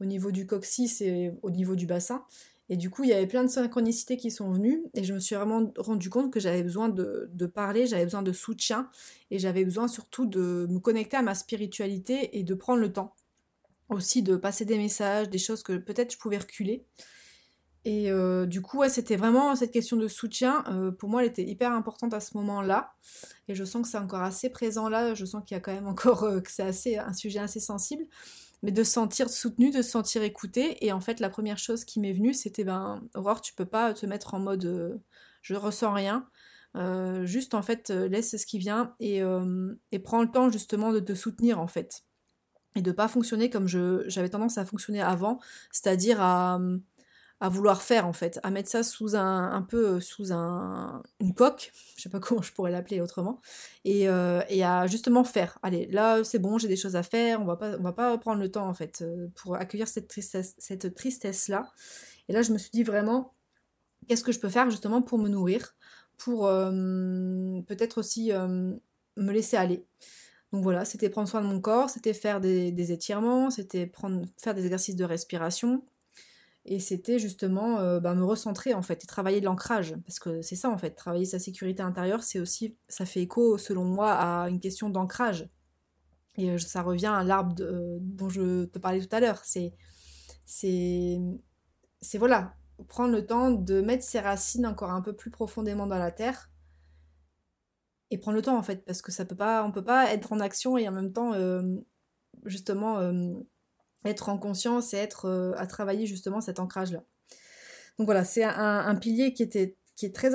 au 0.00 0.04
niveau 0.04 0.30
du 0.30 0.46
coccyx 0.46 1.00
et 1.00 1.32
au 1.42 1.50
niveau 1.50 1.74
du 1.74 1.86
bassin. 1.86 2.24
Et 2.70 2.76
du 2.76 2.90
coup, 2.90 3.04
il 3.04 3.10
y 3.10 3.12
avait 3.14 3.26
plein 3.26 3.44
de 3.44 3.48
synchronicités 3.48 4.16
qui 4.16 4.30
sont 4.30 4.50
venues 4.50 4.82
et 4.94 5.02
je 5.02 5.14
me 5.14 5.20
suis 5.20 5.34
vraiment 5.34 5.72
rendu 5.78 6.10
compte 6.10 6.30
que 6.30 6.38
j'avais 6.38 6.62
besoin 6.62 6.88
de, 6.88 7.46
parler, 7.46 7.86
j'avais 7.86 8.04
besoin 8.04 8.22
de 8.22 8.32
soutien 8.32 8.90
et 9.30 9.38
j'avais 9.38 9.64
besoin 9.64 9.88
surtout 9.88 10.26
de 10.26 10.66
me 10.68 10.78
connecter 10.78 11.16
à 11.16 11.22
ma 11.22 11.34
spiritualité 11.34 12.38
et 12.38 12.42
de 12.42 12.54
prendre 12.54 12.80
le 12.80 12.92
temps 12.92 13.14
aussi 13.88 14.22
de 14.22 14.36
passer 14.36 14.66
des 14.66 14.76
messages, 14.76 15.30
des 15.30 15.38
choses 15.38 15.62
que 15.62 15.78
peut-être 15.78 16.12
je 16.12 16.18
pouvais 16.18 16.36
reculer. 16.36 16.84
Et 17.86 18.10
du 18.46 18.60
coup, 18.60 18.80
ouais, 18.80 18.90
c'était 18.90 19.16
vraiment 19.16 19.56
cette 19.56 19.70
question 19.70 19.96
de 19.96 20.08
soutien. 20.08 20.62
pour 20.98 21.08
moi, 21.08 21.22
elle 21.22 21.30
était 21.30 21.44
hyper 21.44 21.72
importante 21.72 22.12
à 22.12 22.20
ce 22.20 22.36
moment-là. 22.36 22.92
Et 23.48 23.54
je 23.54 23.64
sens 23.64 23.80
que 23.80 23.88
c'est 23.88 23.96
encore 23.96 24.20
assez 24.20 24.50
présent 24.50 24.90
là. 24.90 25.14
Je 25.14 25.24
sens 25.24 25.42
qu'il 25.42 25.54
y 25.54 25.58
a 25.58 25.60
quand 25.60 25.72
même 25.72 25.86
encore 25.86 26.20
que 26.42 26.50
c'est 26.50 26.64
assez 26.64 26.98
un 26.98 27.14
sujet 27.14 27.38
assez 27.38 27.60
sensible. 27.60 28.04
Mais 28.62 28.72
de 28.72 28.82
se 28.82 28.92
sentir 28.92 29.30
soutenu, 29.30 29.70
de 29.70 29.82
se 29.82 29.90
sentir 29.90 30.22
écouté. 30.22 30.84
Et 30.84 30.92
en 30.92 31.00
fait, 31.00 31.20
la 31.20 31.30
première 31.30 31.58
chose 31.58 31.84
qui 31.84 32.00
m'est 32.00 32.12
venue, 32.12 32.34
c'était 32.34 32.64
ben, 32.64 33.02
Aurore, 33.14 33.40
tu 33.40 33.54
peux 33.54 33.66
pas 33.66 33.94
te 33.94 34.04
mettre 34.06 34.34
en 34.34 34.40
mode 34.40 35.00
je 35.42 35.54
ressens 35.54 35.92
rien. 35.92 36.28
juste 37.24 37.54
en 37.54 37.62
fait, 37.62 37.90
laisse 37.90 38.36
ce 38.36 38.46
qui 38.46 38.58
vient 38.58 38.94
et, 39.00 39.22
prends 40.02 40.22
le 40.22 40.30
temps 40.30 40.50
justement 40.50 40.92
de 40.92 41.00
te 41.00 41.14
soutenir 41.14 41.60
en 41.60 41.68
fait 41.68 42.04
et 42.74 42.82
de 42.82 42.92
pas 42.92 43.08
fonctionner 43.08 43.50
comme 43.50 43.66
j'avais 43.66 44.28
tendance 44.28 44.58
à 44.58 44.64
fonctionner 44.64 45.00
avant, 45.00 45.40
c'est-à-dire 45.70 46.20
à, 46.20 46.60
vouloir 47.48 47.82
faire 47.82 48.06
en 48.06 48.12
fait, 48.12 48.40
à 48.42 48.50
mettre 48.50 48.68
ça 48.68 48.82
sous 48.82 49.14
un, 49.14 49.52
un 49.52 49.62
peu 49.62 49.96
euh, 49.96 50.00
sous 50.00 50.32
un, 50.32 51.02
une 51.20 51.34
coque, 51.34 51.72
je 51.96 52.02
sais 52.02 52.08
pas 52.08 52.18
comment 52.20 52.42
je 52.42 52.52
pourrais 52.52 52.72
l'appeler 52.72 53.00
autrement, 53.00 53.40
et, 53.84 54.08
euh, 54.08 54.42
et, 54.48 54.64
à 54.64 54.86
justement 54.88 55.22
faire. 55.22 55.58
Allez, 55.62 55.86
là 55.86 56.24
c'est 56.24 56.40
bon, 56.40 56.58
j'ai 56.58 56.68
des 56.68 56.76
choses 56.76 56.96
à 56.96 57.04
faire, 57.04 57.40
on 57.40 57.44
va 57.44 57.56
pas, 57.56 57.76
on 57.78 57.82
va 57.82 57.92
pas 57.92 58.18
prendre 58.18 58.40
le 58.40 58.50
temps 58.50 58.68
en 58.68 58.74
fait 58.74 59.02
euh, 59.02 59.28
pour 59.36 59.54
accueillir 59.54 59.86
cette 59.86 60.08
tristesse, 60.08 60.56
cette 60.58 60.94
tristesse 60.94 61.48
là. 61.48 61.70
Et 62.28 62.32
là 62.32 62.42
je 62.42 62.52
me 62.52 62.58
suis 62.58 62.70
dit 62.72 62.82
vraiment, 62.82 63.34
qu'est-ce 64.08 64.24
que 64.24 64.32
je 64.32 64.40
peux 64.40 64.48
faire 64.50 64.70
justement 64.70 65.02
pour 65.02 65.18
me 65.18 65.28
nourrir, 65.28 65.76
pour 66.16 66.46
peut-être 66.48 67.98
aussi 67.98 68.32
me 68.32 69.32
laisser 69.32 69.56
aller. 69.56 69.86
Donc 70.52 70.62
voilà, 70.62 70.84
c'était 70.84 71.10
prendre 71.10 71.28
soin 71.28 71.42
de 71.42 71.46
mon 71.46 71.60
corps, 71.60 71.90
c'était 71.90 72.14
faire 72.14 72.40
des, 72.40 72.92
étirements, 72.92 73.50
c'était 73.50 73.86
prendre, 73.86 74.24
faire 74.38 74.54
des 74.54 74.64
exercices 74.64 74.96
de 74.96 75.04
respiration. 75.04 75.84
Et 76.70 76.80
c'était 76.80 77.18
justement 77.18 77.78
euh, 77.78 77.98
bah, 77.98 78.14
me 78.14 78.22
recentrer 78.22 78.74
en 78.74 78.82
fait 78.82 79.02
et 79.02 79.06
travailler 79.06 79.40
de 79.40 79.46
l'ancrage. 79.46 79.96
Parce 80.06 80.18
que 80.18 80.42
c'est 80.42 80.54
ça 80.54 80.68
en 80.68 80.76
fait, 80.76 80.90
travailler 80.90 81.24
sa 81.24 81.38
sécurité 81.38 81.82
intérieure, 81.82 82.22
c'est 82.22 82.40
aussi, 82.40 82.76
ça 82.88 83.06
fait 83.06 83.22
écho 83.22 83.56
selon 83.56 83.84
moi 83.84 84.12
à 84.12 84.50
une 84.50 84.60
question 84.60 84.90
d'ancrage. 84.90 85.48
Et 86.36 86.50
euh, 86.50 86.58
ça 86.58 86.82
revient 86.82 87.06
à 87.06 87.24
l'arbre 87.24 87.54
dont 88.00 88.28
je 88.28 88.66
te 88.66 88.78
parlais 88.78 89.00
tout 89.00 89.16
à 89.16 89.20
l'heure. 89.20 89.40
C'est, 89.44 89.72
c'est, 90.44 91.18
voilà, 92.18 92.54
prendre 92.86 93.12
le 93.12 93.24
temps 93.24 93.50
de 93.50 93.80
mettre 93.80 94.04
ses 94.04 94.20
racines 94.20 94.66
encore 94.66 94.90
un 94.90 95.00
peu 95.00 95.14
plus 95.14 95.30
profondément 95.30 95.86
dans 95.86 95.98
la 95.98 96.12
terre 96.12 96.50
et 98.10 98.18
prendre 98.18 98.36
le 98.36 98.42
temps 98.42 98.58
en 98.58 98.62
fait 98.62 98.84
parce 98.84 99.02
que 99.02 99.10
ça 99.10 99.24
peut 99.24 99.36
pas 99.36 99.64
on 99.64 99.72
peut 99.72 99.84
pas 99.84 100.12
être 100.12 100.32
en 100.32 100.40
action 100.40 100.78
et 100.78 100.88
en 100.88 100.92
même 100.92 101.12
temps 101.12 101.34
euh, 101.34 101.62
justement 102.44 102.98
euh, 102.98 103.34
être 104.04 104.28
en 104.28 104.38
conscience 104.38 104.94
et 104.94 104.98
être 104.98 105.26
euh, 105.26 105.52
à 105.56 105.66
travailler 105.66 106.06
justement 106.06 106.40
cet 106.40 106.60
ancrage 106.60 106.92
là 106.92 107.04
donc 107.98 108.06
voilà 108.06 108.24
c'est 108.24 108.44
un, 108.44 108.94
pilier 108.94 109.34
qui 109.34 109.42
était 109.42 109.76
qui 109.98 110.06
est 110.06 110.14
très, 110.14 110.30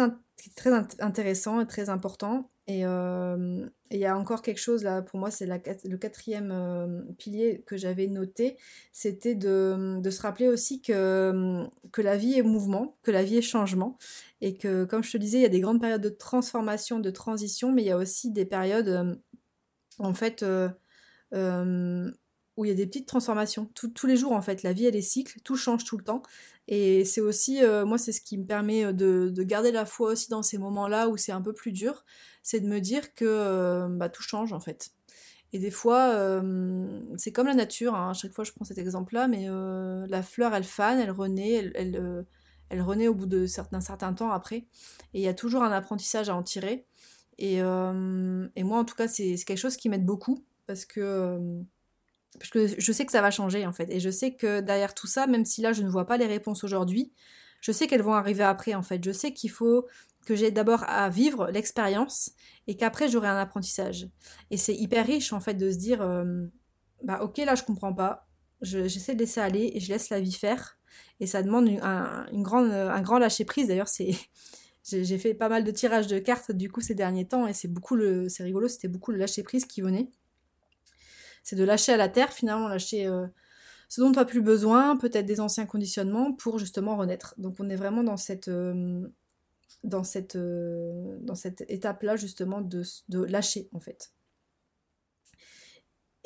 très 0.55 0.71
intéressant 0.99 1.61
et 1.61 1.65
très 1.65 1.89
important. 1.89 2.51
Euh, 2.69 3.65
et 3.89 3.95
il 3.95 3.99
y 3.99 4.05
a 4.05 4.17
encore 4.17 4.41
quelque 4.41 4.59
chose 4.59 4.83
là, 4.83 5.01
pour 5.01 5.19
moi, 5.19 5.31
c'est 5.31 5.45
le 5.45 5.97
quatrième 5.97 6.51
euh, 6.51 7.01
pilier 7.17 7.63
que 7.65 7.77
j'avais 7.77 8.07
noté, 8.07 8.57
c'était 8.91 9.35
de, 9.35 10.01
se 10.03 10.21
rappeler 10.21 10.49
aussi 10.49 10.81
que, 10.81 11.65
que 11.93 12.01
la 12.01 12.17
vie 12.17 12.37
est 12.37 12.43
mouvement, 12.43 12.97
que 13.03 13.11
la 13.11 13.23
vie 13.23 13.37
est 13.37 13.41
changement, 13.41 13.97
et 14.41 14.57
que, 14.57 14.83
comme 14.83 15.03
je 15.03 15.11
te 15.11 15.17
disais, 15.17 15.39
il 15.39 15.43
y 15.43 15.45
a 15.45 15.49
des 15.49 15.61
grandes 15.61 15.79
périodes 15.79 16.01
de 16.01 16.09
transformation, 16.09 16.99
de 16.99 17.09
transition, 17.09 17.71
mais 17.71 17.83
il 17.83 17.87
y 17.87 17.91
a 17.91 17.97
aussi 17.97 18.31
des 18.31 18.45
périodes, 18.45 19.17
en 19.99 20.13
fait, 20.13 20.43
où 22.55 22.65
il 22.65 22.69
y 22.69 22.71
a 22.71 22.75
des 22.75 22.85
petites 22.85 23.07
transformations. 23.07 23.65
tous 23.73 24.07
les 24.07 24.15
jours, 24.15 24.33
en 24.33 24.41
fait, 24.41 24.63
la 24.63 24.73
vie, 24.73 24.85
elle 24.85 24.95
est 24.95 25.01
cycle, 25.01 25.39
tout 25.43 25.55
change 25.55 25.85
tout 25.85 25.97
le 25.97 26.03
temps. 26.03 26.21
Et 26.67 27.03
c'est 27.03 27.21
aussi, 27.21 27.63
euh, 27.63 27.85
moi, 27.85 27.97
c'est 27.97 28.11
ce 28.11 28.21
qui 28.21 28.37
me 28.37 28.45
permet 28.45 28.85
euh, 28.85 28.93
de, 28.93 29.43
garder 29.43 29.71
la 29.71 29.85
foi 29.85 30.11
aussi 30.11 30.29
dans 30.29 30.43
ces 30.43 30.57
moments-là 30.57 31.09
où 31.09 31.17
c'est 31.17 31.31
un 31.31 31.41
peu 31.41 31.53
plus 31.53 31.71
dur, 31.71 32.05
c'est 32.41 32.59
de 32.59 32.67
me 32.67 32.79
dire 32.79 33.13
que 33.15 33.25
euh, 33.25 33.87
bah, 33.89 34.09
tout 34.09 34.21
change, 34.23 34.53
en 34.53 34.59
fait. 34.59 34.91
Et 35.51 35.59
des 35.59 35.71
fois, 35.71 36.41
c'est 37.17 37.31
comme 37.31 37.45
la 37.45 37.53
nature, 37.53 37.93
hein, 37.93 38.09
à 38.09 38.13
chaque 38.15 38.31
fois 38.31 38.43
je 38.43 38.51
prends 38.53 38.65
cet 38.65 38.79
exemple-là, 38.79 39.27
mais 39.27 39.47
la 40.07 40.23
fleur, 40.23 40.55
elle 40.55 40.63
fane, 40.63 40.99
elle 40.99 41.11
renaît, 41.11 41.71
elle, 41.75 42.25
elle, 42.69 42.81
renaît 42.81 43.07
au 43.07 43.13
bout 43.13 43.27
d'un 43.27 43.45
certain 43.45 44.13
temps 44.13 44.31
après. 44.31 44.65
Et 45.13 45.19
il 45.19 45.21
y 45.21 45.27
a 45.27 45.35
toujours 45.35 45.61
un 45.61 45.71
apprentissage 45.71 46.27
à 46.27 46.35
en 46.35 46.41
tirer. 46.41 46.87
Et, 47.37 47.57
et 47.57 48.63
moi, 48.63 48.79
en 48.79 48.83
tout 48.83 48.95
cas, 48.95 49.07
c'est 49.07 49.35
quelque 49.45 49.59
chose 49.59 49.77
qui 49.77 49.89
m'aide 49.89 50.07
beaucoup, 50.07 50.43
parce 50.65 50.85
que 50.85 51.63
parce 52.39 52.49
que 52.49 52.67
je 52.79 52.91
sais 52.91 53.05
que 53.05 53.11
ça 53.11 53.21
va 53.21 53.31
changer 53.31 53.65
en 53.65 53.71
fait. 53.71 53.89
Et 53.89 53.99
je 53.99 54.09
sais 54.09 54.33
que 54.33 54.61
derrière 54.61 54.93
tout 54.93 55.07
ça, 55.07 55.27
même 55.27 55.45
si 55.45 55.61
là 55.61 55.73
je 55.73 55.83
ne 55.83 55.89
vois 55.89 56.05
pas 56.05 56.17
les 56.17 56.25
réponses 56.25 56.63
aujourd'hui, 56.63 57.13
je 57.61 57.71
sais 57.71 57.87
qu'elles 57.87 58.01
vont 58.01 58.13
arriver 58.13 58.43
après 58.43 58.73
en 58.73 58.81
fait. 58.81 59.03
Je 59.03 59.11
sais 59.11 59.33
qu'il 59.33 59.51
faut 59.51 59.87
que 60.25 60.35
j'ai 60.35 60.51
d'abord 60.51 60.83
à 60.87 61.09
vivre 61.09 61.49
l'expérience 61.51 62.31
et 62.67 62.75
qu'après 62.75 63.09
j'aurai 63.09 63.27
un 63.27 63.37
apprentissage. 63.37 64.07
Et 64.51 64.57
c'est 64.57 64.75
hyper 64.75 65.05
riche 65.05 65.33
en 65.33 65.39
fait 65.39 65.53
de 65.53 65.71
se 65.71 65.77
dire, 65.77 66.01
euh, 66.01 66.45
bah 67.03 67.19
ok 67.21 67.37
là 67.37 67.55
je 67.55 67.63
comprends 67.63 67.93
pas, 67.93 68.27
j'essaie 68.61 69.15
de 69.15 69.19
laisser 69.19 69.41
aller 69.41 69.71
et 69.73 69.79
je 69.79 69.89
laisse 69.89 70.09
la 70.09 70.19
vie 70.19 70.33
faire. 70.33 70.77
Et 71.19 71.27
ça 71.27 71.43
demande 71.43 71.69
un, 71.81 72.25
une 72.31 72.43
grande, 72.43 72.71
un 72.71 73.01
grand 73.01 73.19
lâcher 73.19 73.45
prise. 73.45 73.67
D'ailleurs 73.67 73.87
c'est 73.87 74.11
j'ai 74.83 75.17
fait 75.17 75.33
pas 75.33 75.49
mal 75.49 75.63
de 75.63 75.71
tirages 75.71 76.07
de 76.07 76.19
cartes 76.19 76.51
du 76.51 76.69
coup 76.69 76.81
ces 76.81 76.95
derniers 76.95 77.27
temps 77.27 77.47
et 77.47 77.53
c'est 77.53 77.69
beaucoup 77.69 77.95
le 77.95 78.27
c'est 78.27 78.43
rigolo 78.43 78.67
c'était 78.67 78.89
beaucoup 78.89 79.11
le 79.11 79.17
lâcher 79.17 79.41
prise 79.41 79.63
qui 79.65 79.81
venait 79.81 80.09
c'est 81.43 81.57
de 81.57 81.63
lâcher 81.63 81.91
à 81.91 81.97
la 81.97 82.09
terre, 82.09 82.31
finalement, 82.31 82.67
lâcher 82.67 83.05
euh, 83.05 83.27
ce 83.89 84.01
dont 84.01 84.11
tu 84.11 84.17
n'as 84.17 84.25
plus 84.25 84.41
besoin, 84.41 84.97
peut-être 84.97 85.25
des 85.25 85.41
anciens 85.41 85.65
conditionnements, 85.65 86.33
pour 86.33 86.57
justement 86.57 86.95
renaître. 86.95 87.35
Donc 87.37 87.55
on 87.59 87.69
est 87.69 87.75
vraiment 87.75 88.03
dans 88.03 88.17
cette, 88.17 88.47
euh, 88.47 89.05
euh, 89.93 91.35
cette 91.35 91.65
étape-là, 91.67 92.15
justement, 92.15 92.61
de, 92.61 92.83
lâcher, 93.25 93.69
en 93.73 93.79
fait. 93.79 94.11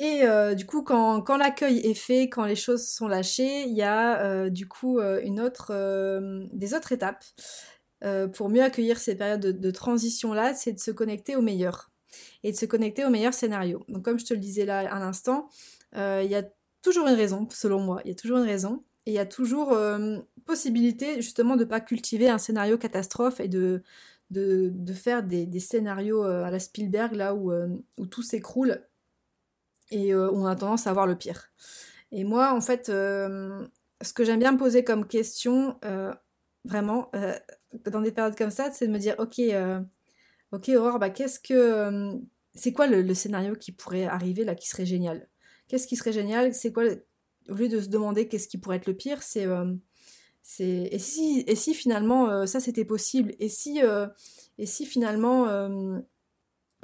Et 0.00 0.22
du 0.54 0.64
coup, 0.64 0.84
quand, 0.84 1.36
l'accueil 1.36 1.78
est 1.78 1.94
fait, 1.94 2.28
quand 2.28 2.44
les 2.44 2.54
choses 2.54 2.86
sont 2.86 3.08
lâchées, 3.08 3.64
il 3.64 3.74
y 3.74 3.82
a 3.82 4.48
du 4.48 4.68
coup 4.68 5.00
des 5.00 6.74
autres 6.74 6.92
étapes. 6.92 7.24
pour 8.34 8.48
mieux 8.48 8.62
accueillir 8.62 8.98
ces 8.98 9.16
périodes 9.16 9.60
de 9.60 9.70
transition-là, 9.72 10.54
c'est 10.54 10.72
de 10.72 10.78
se 10.78 10.92
connecter 10.92 11.34
au 11.34 11.42
meilleur 11.42 11.90
et 12.42 12.52
de 12.52 12.56
se 12.56 12.66
connecter 12.66 13.04
au 13.04 13.10
meilleur 13.10 13.34
scénario. 13.34 13.84
Donc 13.88 14.04
comme 14.04 14.18
je 14.18 14.24
te 14.24 14.34
le 14.34 14.40
disais 14.40 14.64
là 14.64 14.80
à 14.80 14.98
l'instant, 14.98 15.48
euh, 15.96 16.22
il 16.24 16.30
y 16.30 16.34
a 16.34 16.44
toujours 16.82 17.06
une 17.06 17.14
raison, 17.14 17.46
selon 17.50 17.80
moi, 17.80 18.00
il 18.04 18.08
y 18.08 18.12
a 18.12 18.14
toujours 18.14 18.38
une 18.38 18.46
raison, 18.46 18.84
et 19.06 19.12
il 19.12 19.14
y 19.14 19.18
a 19.18 19.26
toujours 19.26 19.72
euh, 19.72 20.18
possibilité 20.44 21.20
justement 21.22 21.56
de 21.56 21.64
ne 21.64 21.68
pas 21.68 21.80
cultiver 21.80 22.28
un 22.28 22.38
scénario 22.38 22.78
catastrophe 22.78 23.40
et 23.40 23.48
de, 23.48 23.82
de, 24.30 24.92
faire 24.92 25.22
des, 25.22 25.60
scénarios 25.60 26.24
euh, 26.24 26.44
à 26.44 26.50
la 26.50 26.58
Spielberg, 26.58 27.14
là 27.14 27.34
où, 27.34 27.52
où 27.96 28.06
tout 28.06 28.22
s'écroule 28.22 28.82
et 29.90 30.14
où 30.14 30.18
on 30.18 30.44
a 30.44 30.54
tendance 30.54 30.86
à 30.86 30.92
voir 30.92 31.06
le 31.06 31.16
pire. 31.16 31.50
Et 32.12 32.24
moi, 32.24 32.52
en 32.52 32.60
fait, 32.60 32.88
ce 32.88 34.12
que 34.14 34.24
j'aime 34.24 34.38
bien 34.38 34.52
me 34.52 34.58
poser 34.58 34.84
comme 34.84 35.06
question, 35.06 35.80
vraiment, 36.66 37.10
dans 37.86 38.02
des 38.02 38.12
périodes 38.12 38.36
comme 38.36 38.50
ça, 38.50 38.70
c'est 38.70 38.86
de 38.86 38.92
me 38.92 38.98
dire, 38.98 39.14
ok, 39.18 39.40
Ok, 40.52 40.70
Aurore, 40.70 40.98
bah, 40.98 41.10
qu'est-ce 41.10 41.40
que. 41.40 41.54
Euh, 41.54 42.14
c'est 42.54 42.72
quoi 42.72 42.86
le, 42.86 43.14
scénario 43.14 43.54
qui 43.54 43.72
pourrait 43.72 44.06
arriver 44.06 44.44
là, 44.44 44.54
qui 44.54 44.68
serait 44.68 44.86
génial? 44.86 45.28
Qu'est-ce 45.68 45.86
qui 45.86 45.96
serait 45.96 46.12
génial? 46.12 46.54
C'est 46.54 46.72
quoi. 46.72 46.84
Au 47.48 47.54
lieu 47.54 47.68
de 47.68 47.80
se 47.80 47.88
demander 47.88 48.28
qu'est-ce 48.28 48.48
qui 48.48 48.58
pourrait 48.58 48.76
être 48.76 48.86
le 48.86 48.96
pire, 48.96 49.22
c'est. 49.22 49.46
Euh, 49.46 49.74
et, 50.60 50.98
si, 50.98 51.44
et 51.46 51.54
si 51.54 51.74
finalement 51.74 52.30
euh, 52.30 52.46
ça 52.46 52.58
c'était 52.58 52.86
possible? 52.86 53.34
Et 53.38 53.50
si, 53.50 53.80
et 54.56 54.66
si 54.66 54.86
finalement 54.86 55.46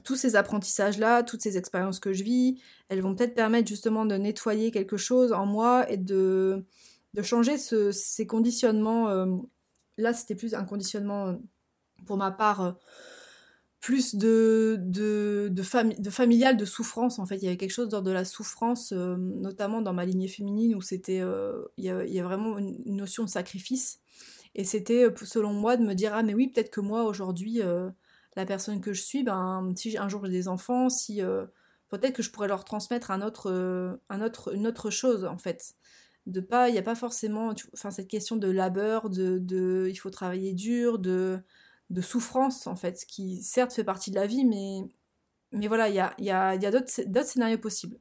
tous 0.04 0.16
ces 0.16 0.37
apprentissages-là, 0.37 1.23
toutes 1.23 1.40
ces 1.40 1.56
expériences 1.56 1.99
que 1.99 2.12
je 2.12 2.25
vis, 2.25 2.61
elles 2.90 3.00
vont 3.00 3.14
peut-être 3.14 3.35
permettre 3.35 3.66
justement 3.68 4.04
de 4.04 4.16
nettoyer 4.16 4.71
quelque 4.71 4.99
chose 4.99 5.33
en 5.33 5.47
moi 5.47 5.90
et 5.90 5.97
de, 5.97 6.66
de 7.14 7.23
changer 7.23 7.56
ce, 7.56 7.90
ces 7.90 8.26
conditionnements. 8.26 9.09
là, 9.97 10.12
c'était 10.12 10.35
plus 10.35 10.52
un 10.52 10.64
conditionnement 10.64 11.38
pour 12.04 12.18
ma 12.18 12.30
part 12.30 12.76
plus 13.85 14.14
de, 14.14 14.79
de, 14.81 15.50
de, 15.53 16.00
de 16.00 16.11
familial, 16.11 16.57
de 16.57 16.64
souffrance 16.64 17.19
en 17.19 17.26
fait. 17.26 17.37
Il 17.37 17.45
y 17.45 17.49
avait 17.49 17.59
quelque 17.59 17.71
chose 17.71 17.91
d'ordre 17.91 18.07
de 18.07 18.12
la 18.12 18.25
souffrance, 18.25 18.93
euh, 18.93 19.17
notamment 19.19 19.83
dans 19.83 19.93
ma 19.93 20.07
lignée 20.07 20.26
féminine, 20.26 20.75
où 20.75 20.81
c'était, 20.81 21.21
euh, 21.21 21.62
il, 21.76 21.85
y 21.85 21.91
a, 21.91 22.23
vraiment 22.23 22.57
une, 22.57 22.83
notion 22.87 23.25
de 23.25 23.29
sacrifice. 23.29 24.00
Et 24.55 24.64
c'était, 24.64 25.05
euh, 25.05 25.14
selon 25.25 25.53
moi, 25.53 25.76
de 25.76 25.85
me 25.85 25.93
dire, 25.93 26.14
ah 26.14 26.23
mais 26.23 26.33
oui, 26.33 26.49
peut-être 26.49 26.71
que 26.71 26.81
moi, 26.81 27.05
aujourd'hui, 27.05 27.61
la 28.37 28.47
personne 28.47 28.81
que 28.81 28.95
je 28.95 29.03
suis, 29.03 29.23
ben, 29.23 29.75
si 29.76 29.99
un 29.99 30.09
jour 30.09 30.25
j'ai 30.25 30.33
des 30.33 30.49
enfants, 30.49 30.88
si 30.88 31.21
peut-être 31.91 32.14
que 32.14 32.23
je 32.23 32.31
pourrais 32.31 32.49
leur 32.49 32.64
transmettre 32.64 33.11
un 33.11 33.21
autre, 33.21 34.00
un 34.09 34.23
autre, 34.23 34.55
une 34.55 34.67
autre 34.67 34.88
chose, 34.88 35.26
en 35.26 35.37
fait. 35.37 35.75
De 36.25 36.41
pas, 36.41 36.71
il 36.71 36.73
n'y 36.73 36.79
a 36.79 36.83
pas 36.83 36.95
forcément, 36.95 37.53
enfin, 37.75 37.91
cette 37.91 38.09
question 38.09 38.37
de 38.37 38.49
labeur, 38.49 39.11
de, 39.11 39.37
de, 39.37 39.88
il 39.91 39.97
faut 39.97 40.09
travailler 40.09 40.55
dur, 40.55 40.99
de 40.99 41.43
de 41.91 42.00
souffrance, 42.00 42.67
en 42.67 42.76
fait, 42.76 43.05
qui 43.07 43.43
certes 43.43 43.73
fait 43.73 43.85
partie 43.85 44.11
de 44.11 44.17
la 44.17 44.26
vie, 44.26 44.45
mais, 44.45 44.81
mais 45.53 45.69
voilà, 45.69 45.88
il 45.88 45.95
y 45.95 46.00
a, 46.00 46.14
y 46.19 46.31
a, 46.31 46.55
y 46.55 46.67
a 46.67 46.71
d'autres 46.71 47.26
scénarios 47.26 47.59
possibles. 47.59 47.99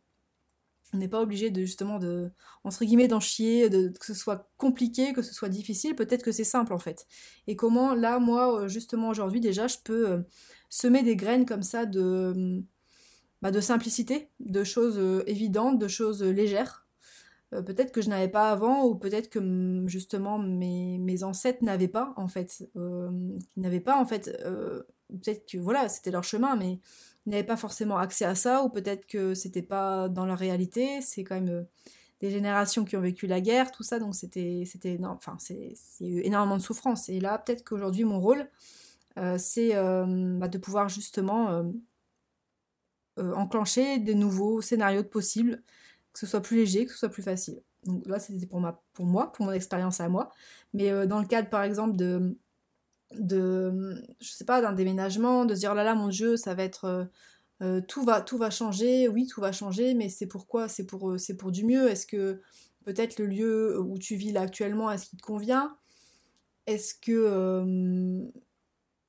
On 0.94 0.98
n'est 1.00 1.08
pas 1.08 1.22
obligé 1.22 1.50
de 1.50 1.62
justement 1.62 1.98
de 1.98 2.32
entre 2.64 2.86
guillemets 2.86 3.08
d'en 3.08 3.20
chier, 3.20 3.70
de, 3.70 3.90
que 4.00 4.06
ce 4.06 4.14
soit 4.14 4.52
compliqué, 4.58 5.14
que 5.14 5.24
ce 5.24 5.34
soit 5.34 5.50
difficile. 5.50 5.96
Peut-être 5.96 6.24
que 6.24 6.32
c'est 6.32 6.44
simple 6.44 6.72
en 6.72 6.78
fait. 6.78 7.08
Et 7.48 7.56
comment 7.56 7.96
là, 7.96 8.20
moi, 8.20 8.68
justement 8.68 9.10
aujourd'hui 9.10 9.40
déjà, 9.40 9.66
je 9.68 9.78
peux 9.84 10.24
semer 10.70 11.02
des 11.02 11.16
graines 11.16 11.48
comme 11.48 11.64
ça 11.64 11.88
de 11.88 12.64
bah, 13.42 13.52
de 13.52 13.60
simplicité, 13.60 14.30
de 14.40 14.64
choses 14.64 15.24
évidentes, 15.26 15.80
de 15.80 15.88
choses 15.88 16.24
légères 16.24 16.83
euh, 16.83 16.83
peut-être 17.62 17.92
que 17.92 18.02
je 18.02 18.10
n'avais 18.10 18.28
pas 18.28 18.50
avant, 18.50 18.86
ou 18.86 18.96
peut-être 18.96 19.30
que 19.30 19.84
justement 19.88 20.40
mes, 20.40 21.24
ancêtres 21.24 21.64
n'avaient 21.64 21.88
pas, 21.88 22.14
en 22.18 22.28
fait. 22.28 22.68
Euh, 22.76 23.10
n'avaient 23.58 23.80
pas, 23.80 24.00
en 24.00 24.06
fait, 24.06 24.30
euh, 24.46 24.84
peut-être 25.10 25.50
que 25.50 25.58
voilà, 25.58 25.90
c'était 25.90 26.12
leur 26.12 26.24
chemin, 26.24 26.56
mais 26.56 26.80
ils 27.26 27.30
n'avaient 27.30 27.44
pas 27.44 27.58
forcément 27.58 27.98
accès 27.98 28.26
à 28.26 28.36
ça, 28.36 28.64
ou 28.64 28.70
peut-être 28.70 29.06
que 29.06 29.34
c'était 29.34 29.62
pas 29.62 30.10
dans 30.10 30.26
leur 30.26 30.38
réalité. 30.38 31.02
C'est 31.02 31.24
quand 31.24 31.36
même 31.36 31.50
euh, 31.50 31.64
des 32.20 32.32
générations 32.32 32.86
qui 32.86 32.98
ont 32.98 33.02
vécu 33.02 33.28
la 33.28 33.42
guerre, 33.42 33.72
tout 33.72 33.84
ça, 33.84 34.00
donc 34.00 34.16
c'était, 34.16 34.64
c'était 34.66 35.00
enfin, 35.04 35.38
c'est, 35.40 35.76
énormément 36.02 36.58
de 36.58 36.62
souffrance. 36.62 37.10
Et 37.10 37.20
là, 37.20 37.38
peut-être 37.38 37.64
qu'aujourd'hui, 37.64 38.06
mon 38.06 38.20
rôle, 38.20 38.48
c'est 39.38 39.74
bah, 39.76 40.48
de 40.48 40.58
pouvoir 40.58 40.90
justement 40.90 41.64
enclencher 43.18 44.00
des 44.00 44.16
nouveaux 44.16 44.62
scénarios 44.62 45.04
possibles 45.04 45.62
que 46.14 46.20
ce 46.20 46.28
soit 46.28 46.42
plus 46.42 46.58
léger, 46.58 46.86
que 46.86 46.92
ce 46.92 47.00
soit 47.00 47.10
plus 47.10 47.24
facile. 47.24 47.62
Donc 47.86 48.06
là, 48.08 48.20
c'était 48.20 48.46
pour, 48.46 48.60
moi, 48.60 48.84
pour 48.94 49.46
mon 49.46 49.52
expérience 49.52 50.00
à 50.00 50.08
moi. 50.08 50.32
Mais 50.74 50.92
euh, 50.92 51.06
dans 51.06 51.20
le 51.20 51.28
cadre, 51.28 51.50
par 51.50 51.64
exemple, 51.64 51.96
de, 51.98 52.38
de 53.12 54.02
je 54.22 54.32
sais 54.32 54.46
pas, 54.46 54.62
d'un 54.62 54.74
déménagement, 54.74 55.46
de 55.46 55.56
se 55.56 55.62
dire, 55.62 55.74
là 55.74 55.84
là, 55.84 55.96
mon 55.96 56.08
Dieu, 56.08 56.38
ça 56.38 56.54
va 56.54 56.64
être... 56.64 56.86
Euh, 56.86 57.06
euh, 57.62 57.82
tout, 57.82 58.04
va, 58.04 58.22
tout 58.22 58.38
va 58.38 58.50
changer, 58.50 59.08
oui, 59.08 59.28
tout 59.28 59.40
va 59.40 59.52
changer, 59.52 59.94
mais 59.94 60.10
c'est 60.10 60.28
pourquoi 60.28 60.68
C'est 60.68 60.86
pour, 60.86 61.20
c'est 61.20 61.36
pour 61.36 61.52
du 61.52 61.66
mieux. 61.66 61.90
Est-ce 61.90 62.06
que 62.06 62.42
peut-être 62.84 63.20
le 63.20 63.26
lieu 63.26 63.80
où 63.80 63.98
tu 63.98 64.16
vis 64.16 64.36
actuellement, 64.36 64.92
est-ce 64.92 65.06
qu'il 65.10 65.20
te 65.20 65.24
convient? 65.24 65.78
Est-ce 66.68 66.94
que, 66.96 68.22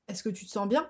est-ce 0.07 0.23
que 0.23 0.29
tu 0.29 0.47
te 0.47 0.51
sens 0.51 0.69
bien? 0.69 0.89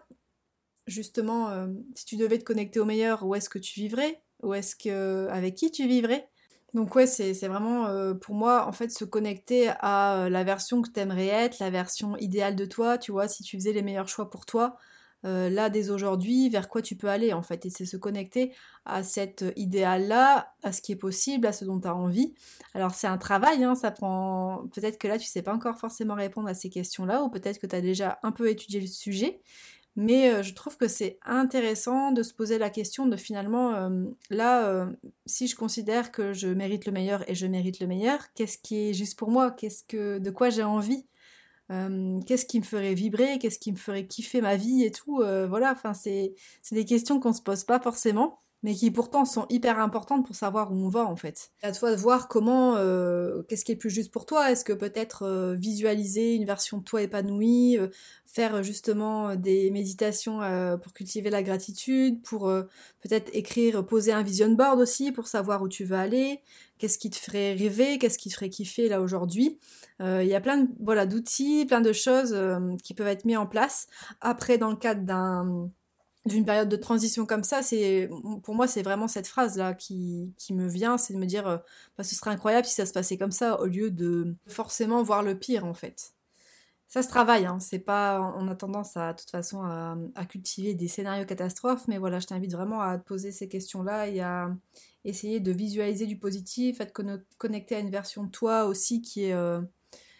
Justement, 0.87 1.66
si 1.94 2.04
tu 2.04 2.16
devais 2.16 2.38
te 2.38 2.44
connecter 2.44 2.80
au 2.80 2.85
meilleur, 2.85 3.25
où 3.25 3.35
est-ce 3.35 3.49
que 3.49 3.59
tu 3.59 3.80
vivrais? 3.80 4.21
Ou 4.43 4.55
est-ce 4.55 4.76
que 4.76 5.29
avec 5.31 5.55
qui 5.55 5.71
tu 5.71 5.87
vivrais? 5.87 6.29
Donc 6.75 6.93
ouais, 6.97 7.07
c'est 7.07 7.33
vraiment 7.47 7.87
euh, 7.87 8.14
pour 8.14 8.35
moi 8.35 8.67
en 8.67 8.73
fait 8.73 8.91
se 8.91 9.05
connecter 9.05 9.69
à 9.79 10.25
euh, 10.25 10.29
la 10.29 10.43
version 10.43 10.83
que 10.83 10.91
tu 10.91 10.99
aimerais 10.99 11.29
être, 11.29 11.61
la 11.61 11.71
version 11.71 12.17
idéale 12.17 12.57
de 12.57 12.64
toi, 12.64 12.99
tu 12.99 13.12
vois, 13.12 13.29
si 13.29 13.45
tu 13.45 13.57
faisais 13.57 13.73
les 13.73 13.83
meilleurs 13.83 14.09
choix 14.09 14.29
pour 14.29 14.45
toi, 14.45 14.76
euh, 15.25 15.49
là 15.49 15.71
dès 15.71 15.91
aujourd'hui, 15.91 16.49
vers 16.49 16.69
quoi 16.69 16.83
tu 16.83 16.97
peux 16.97 17.09
aller 17.09 17.33
en 17.33 17.43
fait. 17.43 17.64
Et 17.64 17.71
c'est 17.71 17.87
se 17.87 17.97
connecter 17.97 18.53
à 18.85 19.05
cet 19.05 19.45
idéal-là, 19.55 20.53
à 20.64 20.73
ce 20.73 20.83
qui 20.83 20.91
est 20.91 20.97
possible, 20.97 21.47
à 21.47 21.53
ce 21.53 21.64
dont 21.64 21.79
tu 21.79 21.87
as 21.87 21.95
envie. 21.95 22.35
Alors 22.75 22.95
c'est 22.95 23.07
un 23.07 23.19
travail, 23.19 23.62
hein, 23.62 23.76
ça 23.76 23.93
prend... 23.93 24.64
Peut-être 24.75 24.99
que 24.99 25.07
là 25.07 25.17
tu 25.17 25.29
sais 25.29 25.43
pas 25.43 25.55
encore 25.55 25.79
forcément 25.79 26.14
répondre 26.14 26.49
à 26.49 26.55
ces 26.55 26.71
questions-là, 26.71 27.23
ou 27.23 27.31
peut-être 27.31 27.61
que 27.61 27.69
tu 27.69 27.76
as 27.76 27.81
déjà 27.81 28.19
un 28.25 28.33
peu 28.33 28.50
étudié 28.50 28.81
le 28.81 28.88
sujet, 28.88 29.41
mais 29.97 30.31
euh, 30.33 30.43
je 30.43 30.55
trouve 30.55 30.77
que 30.77 30.89
c'est 30.89 31.19
intéressant 31.25 32.11
de 32.13 32.23
se 32.23 32.35
poser 32.35 32.59
la 32.59 32.71
question 32.71 33.07
de 33.07 33.17
finalement, 33.17 33.75
euh, 33.75 34.05
là, 34.31 34.69
euh, 34.69 34.87
si 35.27 35.47
je 35.47 35.55
considère 35.57 36.11
que 36.11 36.33
je 36.33 36.49
mérite 36.49 36.87
le 36.87 36.93
meilleur 36.93 37.29
et 37.31 37.35
je 37.35 37.47
mérite 37.47 37.81
le 37.81 37.87
meilleur, 37.87 38.33
qu'est-ce 38.35 38.59
qui 38.59 38.91
est 38.91 38.93
juste 38.95 39.19
pour 39.19 39.31
moi? 39.31 39.53
Qu'est-ce 39.53 39.85
que, 39.85 40.19
de 40.19 40.31
quoi 40.31 40.51
j'ai 40.51 40.65
envie? 40.65 41.07
Qu'est-ce 42.27 42.45
qui 42.45 42.61
me 42.61 42.65
ferait 42.65 42.95
vibrer? 42.95 43.39
Qu'est-ce 43.39 43.59
qui 43.59 43.73
me 43.73 43.77
ferait 43.77 44.07
kiffer 44.07 44.41
ma 44.43 44.55
vie 44.55 44.85
et 44.85 44.91
tout? 44.91 45.17
Voilà, 45.17 45.73
enfin, 45.73 45.95
c'est 45.95 46.35
des 46.71 46.85
questions 46.85 47.19
qu'on 47.21 47.33
se 47.33 47.43
pose 47.43 47.65
pas 47.65 47.81
forcément 47.81 48.44
mais 48.64 48.75
qui 48.75 48.90
pourtant 48.90 49.26
sont 49.26 49.44
hyper 49.50 49.78
importantes 49.78 50.26
pour 50.26 50.35
savoir 50.35 50.73
où 50.73 50.76
on 50.76 50.88
va 50.88 51.04
en 51.04 51.16
fait. 51.16 51.52
À 51.62 51.71
toi 51.71 51.90
de 51.90 51.97
voir 51.97 52.28
comment, 52.28 52.76
euh, 52.76 53.42
qu'est-ce 53.42 53.62
qui 53.62 53.73
est 53.73 53.76
plus 53.76 53.90
juste 53.90 54.11
pour 54.11 54.25
toi. 54.25 54.50
Est-ce 54.50 54.64
que 54.64 54.73
peut-être 54.73 55.25
euh, 55.25 55.54
visualiser 55.54 56.35
une 56.35 56.47
version 56.47 56.78
de 56.78 56.83
toi 56.83 57.02
épanouie, 57.02 57.76
euh, 57.76 57.88
faire 58.25 58.62
justement 58.62 59.37
des 59.37 59.71
méditations 59.71 60.40
pour 60.83 60.92
cultiver 60.92 61.30
la 61.30 61.42
gratitude, 61.42 62.21
pour 62.23 62.50
peut-être 63.00 63.30
écrire, 63.33 63.87
poser 63.87 64.12
un 64.12 64.25
vision 64.25 64.49
board 64.49 64.80
aussi 64.80 65.12
pour 65.12 65.28
savoir 65.28 65.62
où 65.62 65.68
tu 65.68 65.85
veux 65.85 65.97
aller, 65.97 66.40
qu'est-ce 66.78 66.99
qui 66.99 67.11
te 67.11 67.16
ferait 67.16 67.52
rêver, 67.52 67.99
qu'est-ce 67.99 68.18
qui 68.18 68.30
te 68.30 68.35
ferait 68.35 68.49
kiffer 68.49 68.88
là 68.88 69.00
aujourd'hui? 69.02 69.61
Il 70.00 70.26
y 70.26 70.35
a 70.35 70.40
plein 70.40 70.62
de, 70.62 70.68
voilà, 70.81 71.07
d'outils, 71.07 71.64
plein 71.66 71.81
de 71.81 71.92
choses 71.92 72.37
qui 72.83 72.94
peuvent 72.94 73.07
être 73.07 73.24
mis 73.24 73.37
en 73.37 73.46
place. 73.46 73.87
Après, 74.20 74.59
dans 74.59 74.70
le 74.70 74.77
cadre 74.77 75.03
d'un 75.03 75.70
d'une 76.27 76.45
période 76.45 76.69
de 76.69 76.77
transition 76.77 77.27
comme 77.27 77.45
ça, 77.45 77.63
c'est 77.63 78.09
pour 78.43 78.55
moi 78.55 78.67
c'est 78.67 78.83
vraiment 78.83 79.09
cette 79.09 79.27
phrase 79.27 79.59
là 79.59 79.75
qui, 79.75 80.33
qui 80.39 80.55
me 80.55 80.67
vient, 80.67 80.97
c'est 80.97 81.13
de 81.13 81.19
me 81.19 81.27
dire 81.27 81.47
euh, 81.47 81.59
bah, 81.99 82.05
ce 82.05 82.15
serait 82.15 82.31
incroyable 82.31 82.67
si 82.67 82.75
ça 82.75 82.87
se 82.87 82.93
passait 82.93 83.19
comme 83.19 83.31
ça 83.31 83.61
au 83.61 83.67
lieu 83.67 83.91
de 83.91 84.35
forcément 84.47 85.03
voir 85.03 85.23
le 85.23 85.39
pire 85.39 85.67
en 85.67 85.75
fait. 85.75 86.15
Ça 86.87 87.03
se 87.03 87.09
travaille, 87.09 87.45
hein, 87.45 87.59
c'est 87.61 87.79
pas 87.79 88.35
on 88.39 88.49
a 88.49 88.55
tendance 88.55 88.97
à 88.97 89.13
de 89.13 89.19
toute 89.19 89.31
façon 89.31 89.63
à, 89.63 90.25
cultiver 90.27 90.75
des 90.75 90.89
scénarios 90.89 91.27
catastrophes, 91.27 91.89
mais 91.89 91.99
voilà, 91.99 92.21
je 92.21 92.27
t'invite 92.27 92.53
vraiment 92.53 92.81
à 92.81 92.99
te 92.99 93.05
poser 93.05 93.33
ces 93.33 93.49
questions-là 93.49 94.09
et 94.09 94.21
à 94.21 94.51
essayer 95.05 95.41
de 95.41 95.53
visualiser 95.53 96.07
du 96.07 96.19
positif, 96.19 96.81
à 96.81 96.87
te 96.87 96.93
connecter 97.37 97.75
à 97.77 97.81
une 97.81 97.91
version 97.91 98.25
de 98.25 98.31
toi 98.31 98.67
aussi 98.67 99.03
qui 99.03 99.25
est 99.25 99.33
euh, 99.33 99.61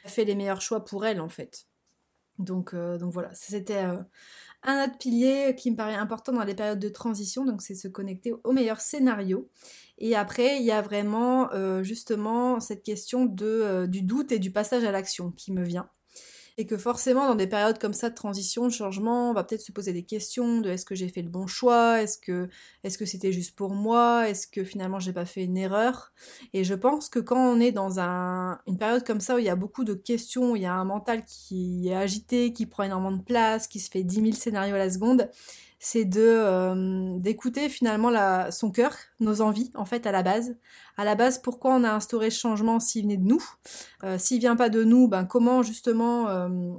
fait 0.05 0.25
les 0.25 0.35
meilleurs 0.35 0.61
choix 0.61 0.85
pour 0.85 1.07
elle 1.07 1.21
en 1.21 1.29
fait. 1.29 1.67
Donc, 2.38 2.75
euh, 2.75 2.99
donc 2.99 3.12
voilà, 3.12 3.33
c'était 3.33 3.87
un 4.64 4.85
autre 4.85 4.98
pilier 4.98 5.55
qui 5.57 5.70
me 5.70 5.77
paraît 5.77 5.94
important 5.94 6.33
dans 6.33 6.44
les 6.44 6.55
périodes 6.55 6.79
de 6.79 6.88
transition, 6.88 7.44
donc 7.44 7.62
c'est 7.62 7.74
se 7.74 7.88
connecter 7.88 8.35
au 8.44 8.53
meilleur 8.53 8.81
scénario. 8.81 9.48
Et 9.98 10.16
après, 10.16 10.59
il 10.59 10.64
y 10.64 10.72
a 10.72 10.83
vraiment 10.83 11.53
euh, 11.53 11.83
justement 11.83 12.61
cette 12.61 12.83
question 12.83 13.33
euh, 13.42 13.87
du 13.87 14.03
doute 14.03 14.33
et 14.33 14.38
du 14.38 14.50
passage 14.50 14.85
à 14.85 14.90
l'action 14.90 15.31
qui 15.31 15.53
me 15.53 15.62
vient 15.62 15.88
et 16.57 16.67
que 16.67 16.77
forcément 16.77 17.27
dans 17.27 17.35
des 17.35 17.47
périodes 17.47 17.79
comme 17.79 17.95
ça 17.95 18.11
de 18.11 18.14
transition, 18.14 18.67
de 18.67 18.73
changement, 18.73 19.31
on 19.31 19.35
va 19.35 19.45
peut-être 19.45 19.61
se 19.61 19.73
poser 19.73 19.93
des 19.93 20.05
questions 20.05 20.61
de 20.61 20.71
est-ce 20.71 20.85
que 20.85 20.95
j'ai 20.95 21.09
fait 21.09 21.23
le 21.23 21.29
bon 21.29 21.47
choix, 21.47 22.03
est-ce 22.03 22.19
que 22.19 22.49
c'était 23.05 23.33
juste 23.33 23.57
pour 23.57 23.75
moi, 23.75 24.29
est-ce 24.29 24.47
que 24.47 24.64
finalement 24.64 25.01
j'ai 25.01 25.12
pas 25.12 25.27
fait 25.27 25.45
une 25.45 25.57
erreur. 25.57 26.12
Et 26.53 26.64
je 26.64 26.75
pense 26.75 27.09
que 27.09 27.19
quand 27.19 27.38
on 27.38 27.61
est 27.61 27.73
dans 27.73 27.99
un, 27.99 28.61
une 28.67 28.79
période 28.79 29.05
comme 29.05 29.21
ça 29.21 29.37
où 29.37 29.38
il 29.38 29.45
y 29.45 29.49
a 29.49 29.57
beaucoup 29.57 29.85
de 29.85 29.95
questions, 29.95 30.53
où 30.53 30.57
il 30.57 30.62
y 30.62 30.67
a 30.67 30.75
un 30.75 30.85
mental 30.85 31.25
qui 31.25 31.88
est 31.88 31.97
agité, 31.97 32.53
qui 32.53 32.67
prend 32.67 32.85
énormément 32.85 33.17
de 33.17 33.23
place, 33.23 33.67
qui 33.67 33.81
se 33.81 33.90
fait 33.90 34.05
10 34.05 34.14
000 34.14 34.33
scénarios 34.33 34.75
à 34.75 34.79
la 34.79 34.90
seconde, 34.90 35.29
c'est 35.85 36.07
de 36.07 36.23
euh, 36.23 37.18
d'écouter 37.18 37.68
finalement 37.68 38.09
la, 38.09 38.51
son 38.51 38.70
cœur, 38.70 38.97
nos 39.20 39.42
envies 39.42 39.70
en 39.75 39.85
fait 39.85 40.07
à 40.07 40.12
la 40.12 40.23
base. 40.23 40.57
À 40.97 41.05
la 41.05 41.14
base, 41.14 41.38
pourquoi 41.38 41.75
on 41.75 41.85
a 41.85 41.92
instauré 41.92 42.31
ce 42.31 42.40
changement 42.40 42.81
s'il 42.81 43.03
venait 43.03 43.18
de 43.18 43.25
nous? 43.27 43.44
Euh, 44.03 44.16
S'il 44.16 44.40
vient 44.40 44.57
pas 44.57 44.70
de 44.70 44.83
nous, 44.83 45.09
ben 45.09 45.27
comment 45.27 45.62
justement 45.62 46.27
euh, 46.31 46.73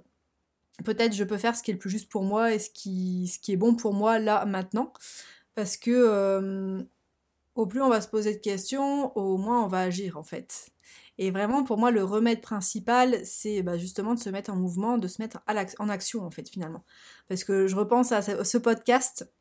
peut-être 0.84 1.14
je 1.14 1.24
peux 1.24 1.38
faire 1.38 1.56
ce 1.56 1.62
qui 1.62 1.70
est 1.70 1.76
le 1.76 1.80
plus 1.80 1.92
juste 1.92 2.10
pour 2.10 2.24
moi 2.24 2.56
et 2.56 2.58
ce 2.58 2.72
qui, 2.72 3.28
ce 3.28 3.38
qui 3.38 3.52
est 3.52 3.58
bon 3.58 3.76
pour 3.76 3.94
moi 3.94 4.18
là 4.18 4.44
maintenant? 4.46 4.92
Parce 5.54 5.78
que 5.78 6.84
au 7.54 7.68
plus 7.68 7.82
on 7.84 7.90
va 7.90 8.02
se 8.02 8.08
poser 8.08 8.34
de 8.34 8.40
questions, 8.40 9.16
au 9.16 9.38
moins 9.38 9.64
on 9.64 9.68
va 9.68 9.82
agir 9.82 10.18
en 10.18 10.24
fait. 10.24 10.72
Et 11.18 11.32
vraiment, 11.32 11.64
pour 11.64 11.78
moi, 11.78 11.92
le 11.92 12.04
remède 12.04 12.42
principal, 12.42 13.22
c'est 13.24 13.62
bah, 13.64 13.78
justement 13.78 14.14
de 14.14 14.20
se 14.20 14.30
mettre 14.30 14.52
en 14.52 14.56
mouvement, 14.56 14.98
de 14.98 15.08
se 15.08 15.22
mettre 15.22 15.40
en 15.80 15.90
action, 15.90 16.24
en 16.24 16.32
fait, 16.32 16.50
finalement. 16.50 16.84
Parce 17.28 17.44
que 17.44 17.68
je 17.68 17.76
repense 17.76 18.12
à 18.12 18.22
ce 18.22 18.58
podcast 18.58 19.32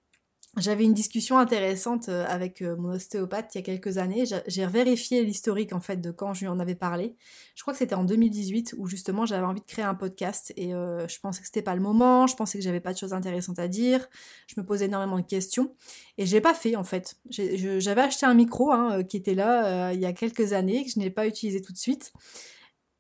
j'avais 0.57 0.85
une 0.85 0.95
discussion 0.95 1.39
intéressante 1.39 2.09
euh, 2.09 2.25
avec 2.29 2.63
euh, 2.63 2.77
mon 2.77 2.91
ostéopathe 2.91 3.55
il 3.55 3.59
y 3.59 3.61
a 3.61 3.63
quelques 3.63 3.99
années. 3.99 4.25
J'ai 4.47 4.67
vérifié 4.67 5.25
l'historique 5.25 5.73
en 5.73 5.81
fait 5.81 5.97
de 5.97 6.11
quand 6.11 6.35
je 6.35 6.41
lui 6.41 6.49
en 6.49 6.61
avais 6.61 6.75
parlé. 6.75 7.17
Je 7.55 7.63
crois 7.63 7.73
que 7.73 7.79
c'était 7.79 7.95
en 7.95 8.05
2018 8.05 8.75
où 8.79 8.87
justement 8.87 9.27
j'avais 9.27 9.45
envie 9.45 9.61
de 9.61 9.67
créer 9.67 9.85
un 9.85 9.95
podcast 9.95 10.53
et 10.57 10.75
euh, 10.75 11.09
je 11.09 11.19
pensais 11.19 11.41
que 11.41 11.47
c'était 11.47 11.63
pas 11.63 11.75
le 11.75 11.81
moment. 11.81 12.27
Je 12.27 12.37
pensais 12.37 12.59
que 12.59 12.65
j'avais 12.65 12.81
pas 12.81 12.93
de 12.93 12.99
choses 12.99 13.13
intéressantes 13.13 13.59
à 13.59 13.69
dire. 13.69 14.07
Je 14.47 14.61
me 14.61 14.65
posais 14.65 14.85
énormément 14.85 15.19
de 15.19 15.27
questions 15.27 15.75
et 16.19 16.27
j'ai 16.27 16.41
pas 16.41 16.55
fait 16.55 16.77
en 16.77 16.85
fait. 16.85 17.17
J'avais 17.31 18.03
acheté 18.03 18.27
un 18.27 18.35
micro 18.35 18.71
hein, 18.71 19.03
qui 19.03 19.17
était 19.17 19.35
là 19.35 19.93
il 19.93 20.01
y 20.01 20.07
a 20.07 20.13
quelques 20.13 20.53
années 20.53 20.85
que 20.85 20.91
je 20.91 20.99
n'ai 20.99 21.11
pas 21.11 21.27
utilisé 21.27 21.61
tout 21.61 21.73
de 21.73 21.79
suite. 21.79 22.13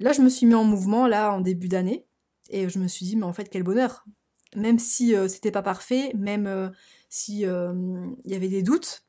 Là, 0.00 0.12
je 0.12 0.22
me 0.22 0.28
suis 0.28 0.46
mis 0.46 0.54
en 0.54 0.64
mouvement 0.64 1.06
là 1.06 1.32
en 1.32 1.40
début 1.40 1.68
d'année 1.68 2.04
et 2.50 2.68
je 2.68 2.78
me 2.78 2.88
suis 2.88 3.06
dit 3.06 3.16
mais 3.16 3.24
en 3.24 3.32
fait 3.32 3.48
quel 3.48 3.62
bonheur. 3.62 4.04
Même 4.54 4.78
si 4.78 5.14
c'était 5.28 5.50
pas 5.50 5.62
parfait, 5.62 6.12
même 6.14 6.72
si 7.14 7.46
euh, 7.46 7.72
il 8.24 8.32
y 8.32 8.34
avait 8.34 8.48
des 8.48 8.64
doutes, 8.64 9.04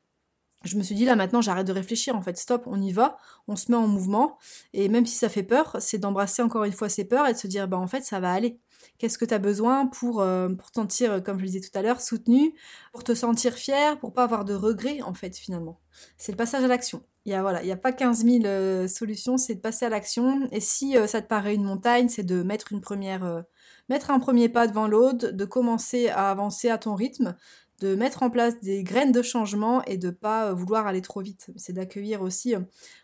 je 0.64 0.76
me 0.76 0.82
suis 0.84 0.94
dit 0.94 1.04
là 1.04 1.16
maintenant 1.16 1.40
j'arrête 1.40 1.66
de 1.66 1.72
réfléchir 1.72 2.14
en 2.14 2.22
fait, 2.22 2.38
stop, 2.38 2.62
on 2.66 2.80
y 2.80 2.92
va, 2.92 3.18
on 3.48 3.56
se 3.56 3.70
met 3.70 3.76
en 3.76 3.88
mouvement 3.88 4.38
et 4.72 4.88
même 4.88 5.06
si 5.06 5.16
ça 5.16 5.28
fait 5.28 5.42
peur, 5.42 5.76
c'est 5.80 5.98
d'embrasser 5.98 6.42
encore 6.42 6.62
une 6.64 6.72
fois 6.72 6.88
ses 6.88 7.04
peurs 7.04 7.26
et 7.26 7.32
de 7.32 7.38
se 7.38 7.48
dire 7.48 7.66
bah 7.66 7.78
en 7.78 7.88
fait 7.88 8.02
ça 8.02 8.20
va 8.20 8.32
aller. 8.32 8.60
Qu'est-ce 8.98 9.18
que 9.18 9.24
tu 9.24 9.34
as 9.34 9.38
besoin 9.38 9.86
pour, 9.86 10.20
euh, 10.20 10.48
pour 10.50 10.70
te 10.70 10.76
sentir, 10.76 11.22
comme 11.24 11.38
je 11.38 11.42
le 11.42 11.48
disais 11.48 11.68
tout 11.68 11.76
à 11.76 11.82
l'heure, 11.82 12.00
soutenu, 12.00 12.54
pour 12.92 13.02
te 13.02 13.14
sentir 13.14 13.54
fier, 13.54 13.98
pour 13.98 14.12
pas 14.12 14.22
avoir 14.22 14.44
de 14.44 14.54
regrets 14.54 15.02
en 15.02 15.12
fait 15.12 15.36
finalement. 15.36 15.80
C'est 16.16 16.32
le 16.32 16.36
passage 16.36 16.62
à 16.62 16.68
l'action. 16.68 17.02
Il 17.26 17.32
y 17.32 17.34
a 17.34 17.44
a 17.46 17.76
pas 17.76 17.92
15 17.92 18.24
000 18.24 18.44
euh, 18.44 18.88
solutions, 18.88 19.36
c'est 19.36 19.56
de 19.56 19.60
passer 19.60 19.84
à 19.84 19.88
l'action. 19.88 20.48
Et 20.52 20.60
si 20.60 20.94
ça 21.06 21.20
te 21.20 21.26
paraît 21.26 21.54
une 21.54 21.64
montagne, 21.64 22.08
c'est 22.08 22.22
de 22.22 22.42
mettre 22.42 22.72
une 22.72 22.80
première, 22.80 23.44
mettre 23.88 24.10
un 24.10 24.18
premier 24.18 24.48
pas 24.48 24.66
devant 24.66 24.86
l'autre, 24.86 25.30
de 25.32 25.44
commencer 25.44 26.08
à 26.08 26.30
avancer 26.30 26.70
à 26.70 26.78
ton 26.78 26.94
rythme, 26.94 27.36
de 27.80 27.94
mettre 27.94 28.22
en 28.22 28.30
place 28.30 28.58
des 28.60 28.82
graines 28.82 29.12
de 29.12 29.22
changement 29.22 29.82
et 29.84 29.98
de 29.98 30.10
pas 30.10 30.52
vouloir 30.54 30.86
aller 30.86 31.02
trop 31.02 31.20
vite. 31.20 31.50
C'est 31.56 31.72
d'accueillir 31.72 32.22
aussi 32.22 32.54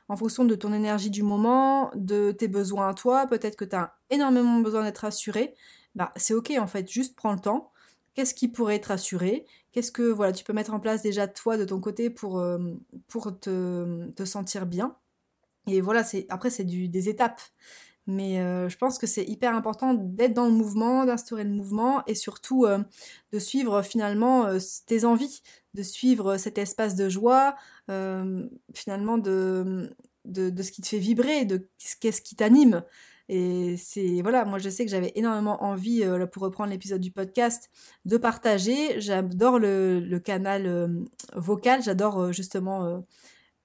en 0.08 0.16
fonction 0.16 0.44
de 0.44 0.54
ton 0.54 0.72
énergie 0.72 1.10
du 1.10 1.22
moment, 1.22 1.90
de 1.94 2.32
tes 2.32 2.48
besoins 2.48 2.88
à 2.88 2.94
toi, 2.94 3.26
peut-être 3.26 3.56
que 3.56 3.64
tu 3.64 3.76
as 3.76 3.94
énormément 4.10 4.60
besoin 4.60 4.84
d'être 4.84 5.04
assuré. 5.04 5.54
Bah, 5.94 6.12
c'est 6.16 6.34
ok 6.34 6.52
en 6.58 6.66
fait, 6.66 6.90
juste 6.90 7.16
prends 7.16 7.32
le 7.32 7.40
temps. 7.40 7.72
Qu'est-ce 8.14 8.34
qui 8.34 8.48
pourrait 8.48 8.76
être 8.76 8.90
assuré 8.90 9.46
Qu'est-ce 9.72 9.90
que 9.92 10.32
tu 10.32 10.44
peux 10.44 10.52
mettre 10.52 10.74
en 10.74 10.80
place 10.80 11.02
déjà 11.02 11.26
toi 11.26 11.56
de 11.56 11.64
ton 11.64 11.80
côté 11.80 12.10
pour, 12.10 12.44
pour 13.08 13.40
te, 13.40 14.24
sentir 14.24 14.66
bien? 14.66 14.96
Et 15.66 15.80
voilà, 15.80 16.04
c'est 16.04 16.26
après 16.28 16.50
c'est 16.50 16.64
des 16.64 17.08
étapes. 17.08 17.40
Mais 18.06 18.40
euh, 18.40 18.68
je 18.68 18.76
pense 18.76 18.98
que 18.98 19.06
c'est 19.06 19.24
hyper 19.24 19.54
important 19.54 19.94
d'être 19.94 20.34
dans 20.34 20.46
le 20.46 20.52
mouvement, 20.52 21.04
d'instaurer 21.04 21.44
le 21.44 21.50
mouvement 21.50 22.04
et 22.06 22.16
surtout 22.16 22.64
euh, 22.64 22.78
de 23.32 23.38
suivre 23.38 23.82
finalement 23.82 24.46
euh, 24.46 24.58
tes 24.86 25.04
envies, 25.04 25.42
de 25.74 25.82
suivre 25.84 26.36
cet 26.36 26.58
espace 26.58 26.96
de 26.96 27.08
joie, 27.08 27.54
finalement 28.74 29.18
de, 29.18 29.94
ce 30.26 30.72
qui 30.72 30.82
te 30.82 30.88
fait 30.88 30.98
vibrer, 30.98 31.44
de 31.44 31.68
qu'est-ce 32.00 32.20
qui 32.22 32.34
t'anime. 32.34 32.82
Et 33.34 33.78
c'est 33.78 34.20
voilà, 34.20 34.44
moi 34.44 34.58
je 34.58 34.68
sais 34.68 34.84
que 34.84 34.90
j'avais 34.90 35.12
énormément 35.14 35.64
envie, 35.64 36.04
pour 36.32 36.42
reprendre 36.42 36.70
l'épisode 36.70 37.00
du 37.00 37.10
podcast, 37.10 37.70
de 38.04 38.18
partager. 38.18 39.00
J'adore 39.00 39.58
le, 39.58 40.18
canal 40.18 41.06
vocal, 41.34 41.82
j'adore 41.82 42.30
justement 42.32 43.02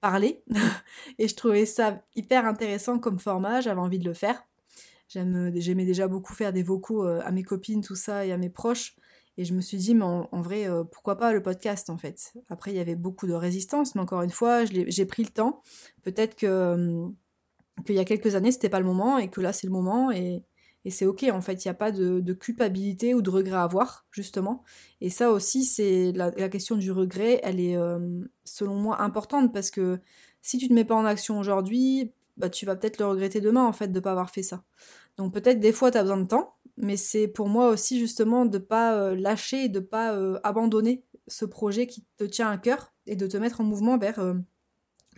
parler. 0.00 0.42
et 1.18 1.28
je 1.28 1.34
trouvais 1.34 1.66
ça 1.66 2.02
hyper 2.16 2.46
intéressant 2.46 2.98
comme 2.98 3.18
format, 3.18 3.60
j'avais 3.60 3.80
envie 3.80 3.98
de 3.98 4.08
le 4.08 4.14
faire. 4.14 4.42
J'aimais 5.08 5.86
déjà 5.86 6.06
beaucoup 6.06 6.34
faire 6.34 6.52
des 6.52 6.62
vocaux 6.62 7.06
euh, 7.06 7.20
à 7.24 7.30
mes 7.30 7.42
copines, 7.42 7.82
tout 7.82 7.96
ça, 7.96 8.26
et 8.26 8.32
à 8.32 8.36
mes 8.36 8.50
proches. 8.50 8.94
Et 9.38 9.44
je 9.44 9.54
me 9.54 9.60
suis 9.60 9.78
dit, 9.78 9.94
mais 9.94 10.04
en, 10.04 10.42
vrai, 10.42 10.68
euh, 10.68 10.84
pourquoi 10.84 11.16
pas 11.16 11.32
le 11.32 11.42
podcast 11.42 11.90
en 11.90 11.96
fait? 11.96 12.34
Après, 12.50 12.72
il 12.72 12.76
y 12.76 12.80
avait 12.80 12.96
beaucoup 12.96 13.26
de 13.26 13.32
résistance, 13.32 13.94
mais 13.94 14.00
encore 14.00 14.22
une 14.22 14.30
fois, 14.30 14.64
j'ai 14.64 15.06
pris 15.06 15.22
le 15.22 15.30
temps. 15.30 15.62
Peut-être 16.02 16.34
que 16.34 17.08
qu'il 17.84 17.94
y 17.94 18.00
a 18.00 18.04
quelques 18.04 18.34
années, 18.34 18.52
c'était 18.52 18.68
pas 18.68 18.80
le 18.80 18.86
moment, 18.86 19.18
et 19.18 19.28
que 19.28 19.40
là, 19.40 19.52
c'est 19.52 19.66
le 19.66 19.72
moment. 19.72 20.10
Et, 20.10 20.42
et 20.84 20.90
c'est 20.90 21.06
ok, 21.06 21.26
en 21.30 21.40
fait, 21.40 21.64
il 21.64 21.68
n'y 21.68 21.70
a 21.70 21.74
pas 21.74 21.90
de, 21.92 22.32
culpabilité 22.32 23.14
ou 23.14 23.22
de 23.22 23.30
regret 23.30 23.56
à 23.56 23.64
avoir, 23.64 24.06
justement. 24.10 24.62
Et 25.00 25.10
ça 25.10 25.30
aussi, 25.30 25.64
c'est 25.64 26.12
la, 26.12 26.30
question 26.48 26.76
du 26.76 26.92
regret, 26.92 27.40
elle 27.42 27.60
est, 27.60 27.76
euh, 27.76 27.98
selon 28.44 28.76
moi, 28.76 29.02
importante 29.02 29.52
parce 29.52 29.70
que 29.70 30.00
si 30.40 30.56
tu 30.58 30.68
ne 30.70 30.74
mets 30.74 30.84
pas 30.84 30.94
en 30.94 31.04
action 31.04 31.38
aujourd'hui, 31.38 32.12
bah, 32.36 32.48
tu 32.48 32.64
vas 32.64 32.76
peut-être 32.76 32.98
le 32.98 33.06
regretter 33.06 33.40
demain, 33.40 33.66
en 33.66 33.72
fait, 33.72 33.88
de 33.88 33.98
ne 33.98 34.00
pas 34.00 34.12
avoir 34.12 34.30
fait 34.30 34.42
ça. 34.42 34.64
Donc 35.16 35.34
peut-être 35.34 35.60
des 35.60 35.72
fois, 35.72 35.90
tu 35.90 35.98
as 35.98 36.02
besoin 36.02 36.18
de 36.18 36.28
temps, 36.28 36.54
mais 36.76 36.96
c'est 36.96 37.28
pour 37.28 37.48
moi 37.48 37.68
aussi, 37.68 37.98
justement, 37.98 38.46
de 38.46 38.58
ne 38.58 38.62
pas 38.62 38.94
euh, 38.96 39.16
lâcher, 39.16 39.68
de 39.68 39.80
ne 39.80 39.84
pas 39.84 40.14
euh, 40.14 40.38
abandonner 40.44 41.04
ce 41.26 41.44
projet 41.44 41.86
qui 41.86 42.04
te 42.16 42.24
tient 42.24 42.50
à 42.50 42.56
cœur 42.56 42.94
et 43.06 43.16
de 43.16 43.26
te 43.26 43.36
mettre 43.36 43.60
en 43.60 43.64
mouvement 43.64 43.98
vers, 43.98 44.20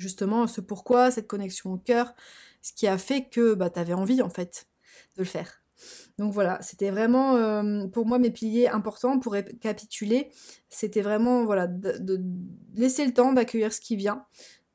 justement, 0.01 0.47
ce 0.47 0.61
pourquoi, 0.61 1.11
cette 1.11 1.29
connexion 1.29 1.73
au 1.75 1.79
cœur, 1.79 2.15
ce 2.63 2.73
qui 2.73 2.87
a 2.87 2.99
fait 2.99 3.29
que 3.29 3.55
bah, 3.55 3.71
tu 3.71 3.79
avais 3.79 3.95
envie, 3.95 4.23
en 4.23 4.31
fait 4.31 4.67
de 5.17 5.23
le 5.23 5.27
faire. 5.27 5.61
Donc 6.19 6.33
voilà, 6.33 6.61
c'était 6.63 6.91
vraiment 6.91 7.37
euh, 7.37 7.87
pour 7.87 8.07
moi 8.07 8.19
mes 8.19 8.31
piliers 8.31 8.69
importants 8.69 9.19
pour 9.19 9.33
récapituler. 9.33 10.31
C'était 10.69 11.01
vraiment 11.01 11.45
voilà 11.45 11.67
de, 11.67 12.21
laisser 12.75 13.07
le 13.07 13.13
temps 13.13 13.33
d'accueillir 13.33 13.73
ce 13.73 13.81
qui 13.81 13.97
vient, 13.97 14.27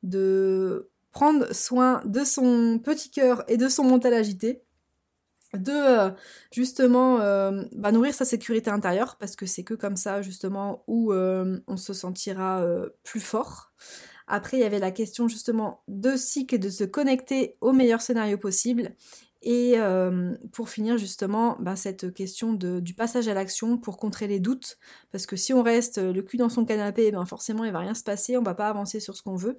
de 0.02 0.90
prendre 1.12 1.52
soin 1.54 2.02
de 2.04 2.24
son 2.24 2.80
petit 2.82 3.10
cœur 3.10 3.44
et 3.48 3.56
de 3.56 3.68
son 3.68 3.84
mental 3.84 4.14
agité, 4.14 4.62
de 5.54 5.70
euh, 5.70 6.10
justement 6.50 7.20
euh, 7.20 7.62
bah, 7.72 7.92
nourrir 7.92 8.12
sa 8.12 8.24
sécurité 8.24 8.70
intérieure 8.70 9.16
parce 9.16 9.36
que 9.36 9.46
c'est 9.46 9.62
que 9.62 9.74
comme 9.74 9.96
ça 9.96 10.22
justement 10.22 10.82
où 10.88 11.12
on 11.12 11.76
se 11.76 11.92
sentira 11.92 12.66
plus 13.04 13.20
fort. 13.20 13.72
Après, 14.26 14.56
il 14.56 14.60
y 14.60 14.64
avait 14.64 14.78
la 14.78 14.90
question 14.90 15.28
justement 15.28 15.82
de 15.88 16.16
cycle, 16.16 16.58
de 16.58 16.68
se 16.68 16.84
connecter 16.84 17.56
au 17.60 17.72
meilleur 17.72 18.00
scénario 18.00 18.38
possible. 18.38 18.92
Et 19.42 19.74
euh, 19.76 20.34
pour 20.52 20.68
finir 20.68 20.98
justement, 20.98 21.56
bah, 21.60 21.76
cette 21.76 22.12
question 22.12 22.54
du 22.54 22.94
passage 22.94 23.28
à 23.28 23.34
l'action 23.34 23.78
pour 23.78 23.96
contrer 23.96 24.26
les 24.26 24.40
doutes, 24.40 24.76
parce 25.12 25.24
que 25.26 25.36
si 25.36 25.54
on 25.54 25.62
reste 25.62 25.98
le 25.98 26.20
cul 26.22 26.36
dans 26.36 26.48
son 26.48 26.64
canapé, 26.64 27.12
ben 27.12 27.24
forcément 27.26 27.64
il 27.64 27.70
va 27.72 27.78
rien 27.78 27.94
se 27.94 28.02
passer, 28.02 28.36
on 28.36 28.42
va 28.42 28.54
pas 28.54 28.68
avancer 28.68 28.98
sur 28.98 29.16
ce 29.16 29.22
qu'on 29.22 29.36
veut. 29.36 29.56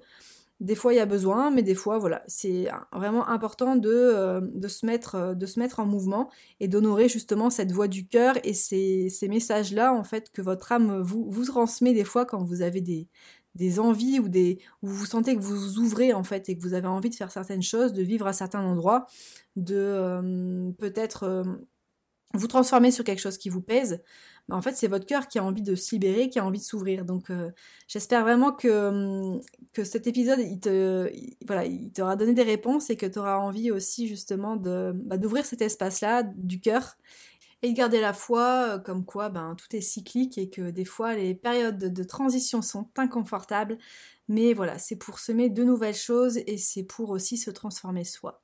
Des 0.60 0.74
fois 0.74 0.92
il 0.92 0.96
y 0.96 1.00
a 1.00 1.06
besoin, 1.06 1.50
mais 1.50 1.62
des 1.62 1.76
fois 1.76 1.98
voilà, 1.98 2.22
c'est 2.26 2.66
vraiment 2.92 3.28
important 3.28 3.76
de, 3.76 3.88
euh, 3.88 4.68
se 4.68 4.84
mettre, 4.84 5.80
en 5.80 5.86
mouvement 5.86 6.28
et 6.60 6.68
d'honorer 6.68 7.08
justement 7.08 7.48
cette 7.48 7.72
voix 7.72 7.88
du 7.88 8.08
cœur 8.08 8.34
et 8.44 8.52
ces, 8.52 9.08
ces 9.08 9.28
messages-là 9.28 9.94
en 9.94 10.02
fait 10.02 10.30
que 10.32 10.42
votre 10.42 10.72
âme 10.72 11.00
vous, 11.00 11.30
vous 11.30 11.44
transmet 11.44 11.94
des 11.94 12.04
fois 12.04 12.26
quand 12.26 12.42
vous 12.42 12.60
avez 12.60 12.80
des, 12.80 13.08
des 13.54 13.80
envies 13.80 14.20
ou 14.20 14.28
des 14.28 14.58
où 14.82 14.88
vous 14.88 15.06
sentez 15.06 15.34
que 15.34 15.40
vous 15.40 15.78
ouvrez 15.78 16.12
en 16.12 16.22
fait 16.22 16.48
et 16.48 16.56
que 16.56 16.62
vous 16.62 16.74
avez 16.74 16.86
envie 16.86 17.10
de 17.10 17.14
faire 17.14 17.30
certaines 17.30 17.62
choses, 17.62 17.92
de 17.92 18.02
vivre 18.02 18.26
à 18.26 18.32
certains 18.32 18.62
endroits, 18.62 19.06
de 19.56 19.76
euh, 19.76 20.72
peut-être 20.78 21.24
euh, 21.24 21.44
vous 22.34 22.46
transformer 22.46 22.90
sur 22.90 23.04
quelque 23.04 23.20
chose 23.20 23.38
qui 23.38 23.48
vous 23.48 23.62
pèse. 23.62 24.02
Mais 24.48 24.54
en 24.54 24.62
fait, 24.62 24.74
c'est 24.76 24.86
votre 24.86 25.06
cœur 25.06 25.28
qui 25.28 25.38
a 25.38 25.44
envie 25.44 25.62
de 25.62 25.74
se 25.74 25.94
libérer, 25.94 26.30
qui 26.30 26.38
a 26.38 26.44
envie 26.44 26.58
de 26.58 26.64
s'ouvrir. 26.64 27.04
Donc, 27.04 27.30
euh, 27.30 27.50
j'espère 27.86 28.22
vraiment 28.22 28.52
que, 28.52 29.38
que 29.72 29.84
cet 29.84 30.06
épisode, 30.06 30.38
il 30.40 30.58
te, 30.58 31.10
voilà, 31.46 31.66
il 31.66 31.92
t'aura 31.92 32.16
donné 32.16 32.32
des 32.32 32.42
réponses 32.42 32.88
et 32.90 32.96
que 32.96 33.06
tu 33.06 33.18
auras 33.18 33.36
envie 33.38 33.70
aussi 33.70 34.08
justement 34.08 34.56
de, 34.56 34.92
bah, 34.94 35.18
d'ouvrir 35.18 35.44
cet 35.44 35.60
espace-là 35.62 36.22
du 36.22 36.60
cœur 36.60 36.96
et 37.62 37.70
de 37.70 37.76
garder 37.76 38.00
la 38.00 38.12
foi, 38.12 38.74
euh, 38.74 38.78
comme 38.78 39.04
quoi 39.04 39.28
ben, 39.28 39.54
tout 39.56 39.74
est 39.74 39.80
cyclique 39.80 40.38
et 40.38 40.48
que 40.48 40.70
des 40.70 40.84
fois 40.84 41.14
les 41.14 41.34
périodes 41.34 41.78
de, 41.78 42.04
transition 42.04 42.62
sont 42.62 42.88
inconfortables, 42.96 43.78
mais 44.28 44.52
voilà, 44.52 44.78
c'est 44.78 44.96
pour 44.96 45.18
semer 45.18 45.50
de 45.50 45.64
nouvelles 45.64 45.94
choses 45.94 46.38
et 46.46 46.58
c'est 46.58 46.84
pour 46.84 47.10
aussi 47.10 47.36
se 47.36 47.50
transformer 47.50 48.04
soi. 48.04 48.42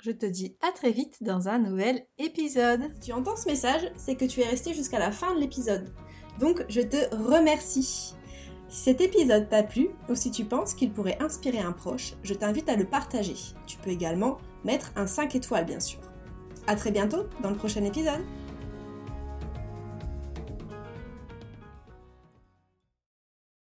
Je 0.00 0.10
te 0.10 0.26
dis 0.26 0.56
à 0.66 0.72
très 0.72 0.92
vite 0.92 1.22
dans 1.22 1.48
un 1.48 1.58
nouvel 1.58 2.06
épisode. 2.18 2.92
Tu 3.02 3.12
entends 3.12 3.36
ce 3.36 3.48
message, 3.48 3.92
c'est 3.96 4.16
que 4.16 4.24
tu 4.24 4.40
es 4.40 4.48
resté 4.48 4.74
jusqu'à 4.74 4.98
la 4.98 5.12
fin 5.12 5.34
de 5.34 5.40
l'épisode. 5.40 5.92
Donc 6.38 6.64
je 6.68 6.80
te 6.80 7.14
remercie. 7.14 8.14
Si 8.68 8.80
cet 8.82 9.00
épisode 9.00 9.48
t'a 9.48 9.62
plu 9.62 9.90
ou 10.08 10.14
si 10.14 10.30
tu 10.30 10.44
penses 10.44 10.74
qu'il 10.74 10.92
pourrait 10.92 11.18
inspirer 11.20 11.60
un 11.60 11.72
proche, 11.72 12.14
je 12.22 12.34
t'invite 12.34 12.68
à 12.68 12.76
le 12.76 12.84
partager. 12.84 13.36
Tu 13.66 13.76
peux 13.78 13.90
également 13.90 14.38
mettre 14.64 14.92
un 14.96 15.06
5 15.06 15.34
étoiles 15.36 15.66
bien 15.66 15.80
sûr. 15.80 16.00
A 16.66 16.74
très 16.74 16.90
bientôt 16.90 17.24
dans 17.42 17.50
le 17.50 17.56
prochain 17.56 17.84
épisode. 17.84 18.24